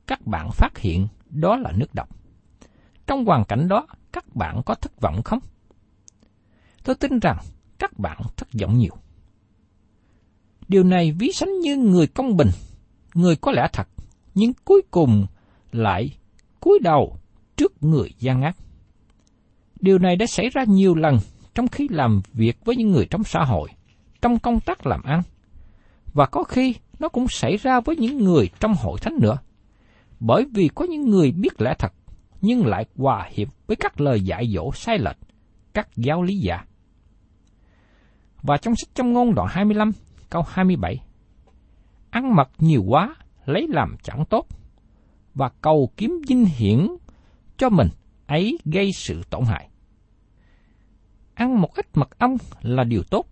các 0.06 0.26
bạn 0.26 0.50
phát 0.52 0.78
hiện 0.78 1.09
đó 1.30 1.56
là 1.56 1.72
nước 1.76 1.94
độc. 1.94 2.09
Trong 3.06 3.24
hoàn 3.24 3.44
cảnh 3.44 3.68
đó, 3.68 3.87
các 4.12 4.37
bạn 4.37 4.62
có 4.66 4.74
thất 4.74 5.00
vọng 5.00 5.22
không? 5.22 5.38
Tôi 6.85 6.96
tin 6.96 7.18
rằng 7.18 7.38
các 7.78 7.98
bạn 7.98 8.22
thất 8.37 8.48
vọng 8.61 8.78
nhiều. 8.78 8.96
Điều 10.68 10.83
này 10.83 11.12
ví 11.12 11.33
sánh 11.33 11.61
như 11.61 11.76
người 11.76 12.06
công 12.06 12.37
bình, 12.37 12.48
người 13.14 13.37
có 13.37 13.52
lẽ 13.52 13.68
thật, 13.72 13.88
nhưng 14.35 14.52
cuối 14.64 14.83
cùng 14.90 15.26
lại 15.72 16.16
cúi 16.61 16.78
đầu 16.83 17.16
trước 17.56 17.83
người 17.83 18.14
gian 18.18 18.42
ác. 18.42 18.56
Điều 19.80 19.98
này 19.98 20.16
đã 20.16 20.26
xảy 20.26 20.48
ra 20.48 20.64
nhiều 20.64 20.94
lần 20.94 21.18
trong 21.54 21.68
khi 21.68 21.88
làm 21.90 22.22
việc 22.33 22.64
với 22.64 22.76
những 22.76 22.90
người 22.90 23.06
trong 23.11 23.24
xã 23.24 23.44
hội, 23.44 23.68
trong 24.22 24.38
công 24.38 24.61
tác 24.61 24.87
làm 24.87 25.02
ăn, 25.02 25.22
và 26.12 26.26
có 26.26 26.44
khi 26.44 26.74
nó 27.00 27.08
cũng 27.08 27.28
xảy 27.28 27.56
ra 27.56 27.80
với 27.80 27.96
những 27.96 28.24
người 28.24 28.50
trong 28.60 28.74
hội 28.74 28.98
thánh 29.02 29.14
nữa. 29.20 29.38
Bởi 30.20 30.44
vì 30.54 30.68
có 30.74 30.84
những 30.84 31.10
người 31.10 31.32
biết 31.32 31.60
lẽ 31.60 31.74
thật, 31.78 31.92
nhưng 32.40 32.66
lại 32.66 32.86
hòa 32.96 33.28
hiệp 33.32 33.48
với 33.66 33.76
các 33.76 34.00
lời 34.00 34.20
dạy 34.20 34.50
dỗ 34.54 34.72
sai 34.74 34.98
lệch, 34.98 35.16
các 35.74 35.88
giáo 35.96 36.22
lý 36.22 36.34
giả. 36.38 36.64
Và 38.42 38.56
trong 38.56 38.74
sách 38.76 38.94
trong 38.94 39.12
ngôn 39.12 39.34
đoạn 39.34 39.48
25, 39.50 39.90
câu 40.30 40.42
27, 40.48 40.96
Ăn 42.10 42.34
mật 42.36 42.48
nhiều 42.58 42.82
quá, 42.82 43.16
lấy 43.44 43.66
làm 43.68 43.96
chẳng 44.02 44.24
tốt, 44.24 44.46
và 45.34 45.50
cầu 45.60 45.90
kiếm 45.96 46.20
dinh 46.28 46.44
hiển 46.44 46.86
cho 47.56 47.68
mình 47.68 47.88
ấy 48.26 48.58
gây 48.64 48.90
sự 48.94 49.22
tổn 49.30 49.44
hại. 49.44 49.68
Ăn 51.34 51.60
một 51.60 51.74
ít 51.74 51.86
mật 51.94 52.18
ong 52.18 52.36
là 52.62 52.84
điều 52.84 53.02
tốt, 53.02 53.26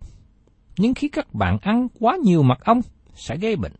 nhưng 0.79 0.95
khi 0.95 1.09
các 1.09 1.35
bạn 1.35 1.59
ăn 1.63 1.89
quá 2.01 2.17
nhiều 2.25 2.43
mật 2.43 2.65
ong 2.65 2.81
sẽ 3.19 3.37
gây 3.37 3.57
bệnh. 3.57 3.73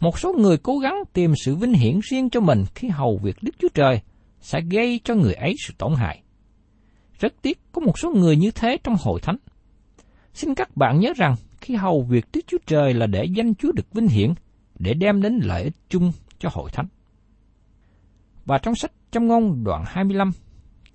Một 0.00 0.18
số 0.18 0.32
người 0.32 0.56
cố 0.58 0.78
gắng 0.78 0.94
tìm 1.12 1.32
sự 1.44 1.54
vinh 1.56 1.72
hiển 1.72 2.00
riêng 2.02 2.30
cho 2.30 2.40
mình 2.40 2.64
khi 2.74 2.88
hầu 2.88 3.18
việc 3.22 3.36
Đức 3.42 3.54
Chúa 3.58 3.68
Trời 3.74 4.00
sẽ 4.40 4.60
gây 4.70 5.00
cho 5.04 5.14
người 5.14 5.34
ấy 5.34 5.54
sự 5.66 5.74
tổn 5.78 5.94
hại. 5.94 6.22
Rất 7.20 7.34
tiếc 7.42 7.58
có 7.72 7.80
một 7.80 7.98
số 7.98 8.10
người 8.10 8.36
như 8.36 8.50
thế 8.50 8.78
trong 8.84 8.96
hội 9.00 9.20
thánh. 9.20 9.36
Xin 10.32 10.54
các 10.54 10.76
bạn 10.76 11.00
nhớ 11.00 11.12
rằng 11.16 11.34
khi 11.60 11.74
hầu 11.74 12.02
việc 12.02 12.26
Đức 12.32 12.40
Chúa 12.46 12.58
Trời 12.66 12.94
là 12.94 13.06
để 13.06 13.24
danh 13.36 13.54
Chúa 13.54 13.72
được 13.72 13.92
vinh 13.92 14.08
hiển, 14.08 14.34
để 14.78 14.94
đem 14.94 15.22
đến 15.22 15.40
lợi 15.42 15.62
ích 15.62 15.74
chung 15.88 16.12
cho 16.38 16.48
hội 16.52 16.70
thánh. 16.70 16.86
Và 18.44 18.58
trong 18.58 18.74
sách 18.74 18.92
trong 19.12 19.26
ngôn 19.26 19.64
đoạn 19.64 19.84
25, 19.86 20.30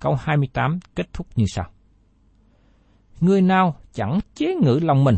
câu 0.00 0.14
28 0.14 0.78
kết 0.94 1.12
thúc 1.12 1.26
như 1.36 1.44
sau. 1.48 1.70
Người 3.20 3.42
nào 3.42 3.76
chẳng 3.92 4.20
chế 4.34 4.54
ngự 4.54 4.78
lòng 4.82 5.04
mình, 5.04 5.16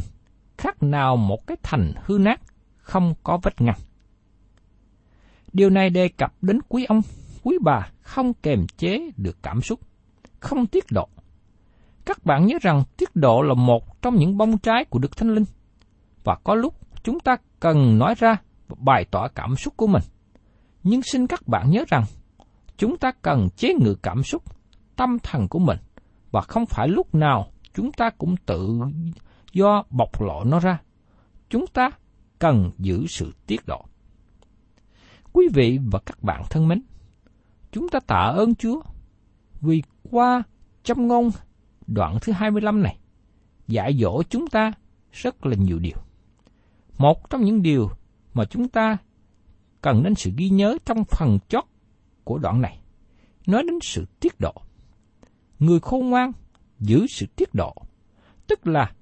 khác 0.63 0.83
nào 0.83 1.17
một 1.17 1.47
cái 1.47 1.57
thành 1.63 1.93
hư 2.05 2.19
nát, 2.19 2.41
không 2.77 3.15
có 3.23 3.39
vết 3.43 3.61
ngăn. 3.61 3.75
Điều 5.53 5.71
này 5.71 5.91
đề 5.91 6.09
cập 6.09 6.35
đến 6.43 6.59
quý 6.69 6.85
ông, 6.85 7.01
quý 7.43 7.59
bà 7.63 7.89
không 8.01 8.35
kềm 8.35 8.67
chế 8.77 9.11
được 9.17 9.37
cảm 9.43 9.61
xúc, 9.61 9.81
không 10.41 10.67
tiết 10.67 10.85
độ. 10.91 11.09
Các 12.05 12.25
bạn 12.25 12.47
nhớ 12.47 12.59
rằng 12.63 12.83
tiết 12.97 13.17
độ 13.17 13.43
là 13.43 13.55
một 13.55 14.03
trong 14.03 14.17
những 14.17 14.37
bông 14.37 14.59
trái 14.59 14.85
của 14.85 14.99
Đức 14.99 15.17
Thánh 15.17 15.35
Linh. 15.35 15.45
Và 16.25 16.37
có 16.45 16.55
lúc 16.55 16.75
chúng 17.03 17.21
ta 17.21 17.37
cần 17.61 17.99
nói 17.99 18.15
ra 18.19 18.37
và 18.69 18.77
bày 18.81 19.05
tỏ 19.11 19.29
cảm 19.29 19.57
xúc 19.57 19.77
của 19.77 19.87
mình. 19.87 20.03
Nhưng 20.83 21.03
xin 21.03 21.27
các 21.27 21.49
bạn 21.49 21.71
nhớ 21.71 21.85
rằng, 21.89 22.05
chúng 22.77 22.97
ta 22.97 23.13
cần 23.23 23.49
chế 23.57 23.75
ngự 23.81 23.95
cảm 24.03 24.23
xúc, 24.23 24.43
tâm 24.97 25.19
thần 25.19 25.49
của 25.49 25.59
mình, 25.59 25.79
và 26.31 26.41
không 26.41 26.67
phải 26.67 26.89
lúc 26.89 27.15
nào 27.15 27.53
chúng 27.75 27.93
ta 27.93 28.11
cũng 28.19 28.37
tự 28.47 28.81
do 29.53 29.85
bộc 29.91 30.21
lộ 30.21 30.45
nó 30.45 30.61
ra. 30.61 30.79
Chúng 31.49 31.67
ta 31.67 31.91
cần 32.39 32.71
giữ 32.79 33.07
sự 33.07 33.33
tiết 33.47 33.67
độ. 33.67 33.85
Quý 35.33 35.49
vị 35.55 35.79
và 35.91 35.99
các 36.07 36.23
bạn 36.23 36.43
thân 36.51 36.69
mến, 36.69 36.83
chúng 37.73 37.89
ta 37.89 38.01
tạ 38.01 38.33
ơn 38.37 38.55
Chúa 38.55 38.83
vì 39.61 39.83
qua 40.11 40.43
châm 40.83 41.09
ngôn 41.09 41.31
đoạn 41.87 42.19
thứ 42.23 42.33
25 42.33 42.83
này 42.83 42.99
dạy 43.69 43.97
dỗ 44.01 44.23
chúng 44.23 44.47
ta 44.47 44.73
rất 45.13 45.47
là 45.47 45.57
nhiều 45.57 45.79
điều. 45.79 45.97
Một 46.99 47.31
trong 47.31 47.45
những 47.45 47.63
điều 47.63 47.91
mà 48.35 48.45
chúng 48.45 48.69
ta 48.69 48.97
cần 49.83 50.03
đến 50.03 50.15
sự 50.15 50.31
ghi 50.37 50.49
nhớ 50.49 50.77
trong 50.85 51.05
phần 51.05 51.39
chót 51.49 51.65
của 52.25 52.39
đoạn 52.39 52.61
này, 52.61 52.83
nói 53.47 53.63
đến 53.63 53.79
sự 53.83 54.07
tiết 54.21 54.41
độ. 54.41 54.55
Người 55.59 55.81
khôn 55.81 56.11
ngoan 56.11 56.33
giữ 56.79 57.07
sự 57.07 57.27
tiết 57.37 57.55
độ, 57.55 57.75
tức 58.47 58.67
là 58.67 58.93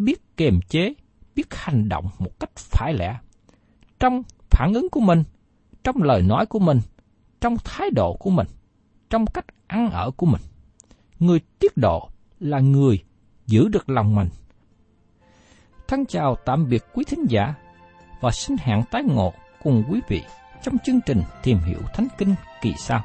biết 0.00 0.36
kiềm 0.36 0.60
chế, 0.68 0.94
biết 1.34 1.54
hành 1.54 1.88
động 1.88 2.04
một 2.18 2.40
cách 2.40 2.50
phải 2.56 2.94
lẽ. 2.94 3.18
Trong 3.98 4.22
phản 4.50 4.74
ứng 4.74 4.88
của 4.88 5.00
mình, 5.00 5.24
trong 5.84 6.02
lời 6.02 6.22
nói 6.22 6.46
của 6.46 6.58
mình, 6.58 6.80
trong 7.40 7.56
thái 7.64 7.90
độ 7.90 8.16
của 8.20 8.30
mình, 8.30 8.46
trong 9.10 9.26
cách 9.26 9.44
ăn 9.66 9.90
ở 9.90 10.10
của 10.10 10.26
mình. 10.26 10.40
Người 11.18 11.40
tiết 11.58 11.76
độ 11.76 12.08
là 12.40 12.60
người 12.60 13.04
giữ 13.46 13.68
được 13.68 13.90
lòng 13.90 14.14
mình. 14.14 14.28
Thân 15.88 16.06
chào 16.06 16.36
tạm 16.44 16.68
biệt 16.68 16.84
quý 16.94 17.04
thính 17.04 17.24
giả 17.28 17.54
và 18.20 18.30
xin 18.30 18.56
hẹn 18.60 18.82
tái 18.90 19.02
ngộ 19.02 19.32
cùng 19.62 19.84
quý 19.90 20.00
vị 20.08 20.22
trong 20.62 20.78
chương 20.84 21.00
trình 21.06 21.22
Tìm 21.42 21.58
hiểu 21.58 21.78
Thánh 21.94 22.08
Kinh 22.18 22.34
kỳ 22.62 22.74
sau. 22.78 23.04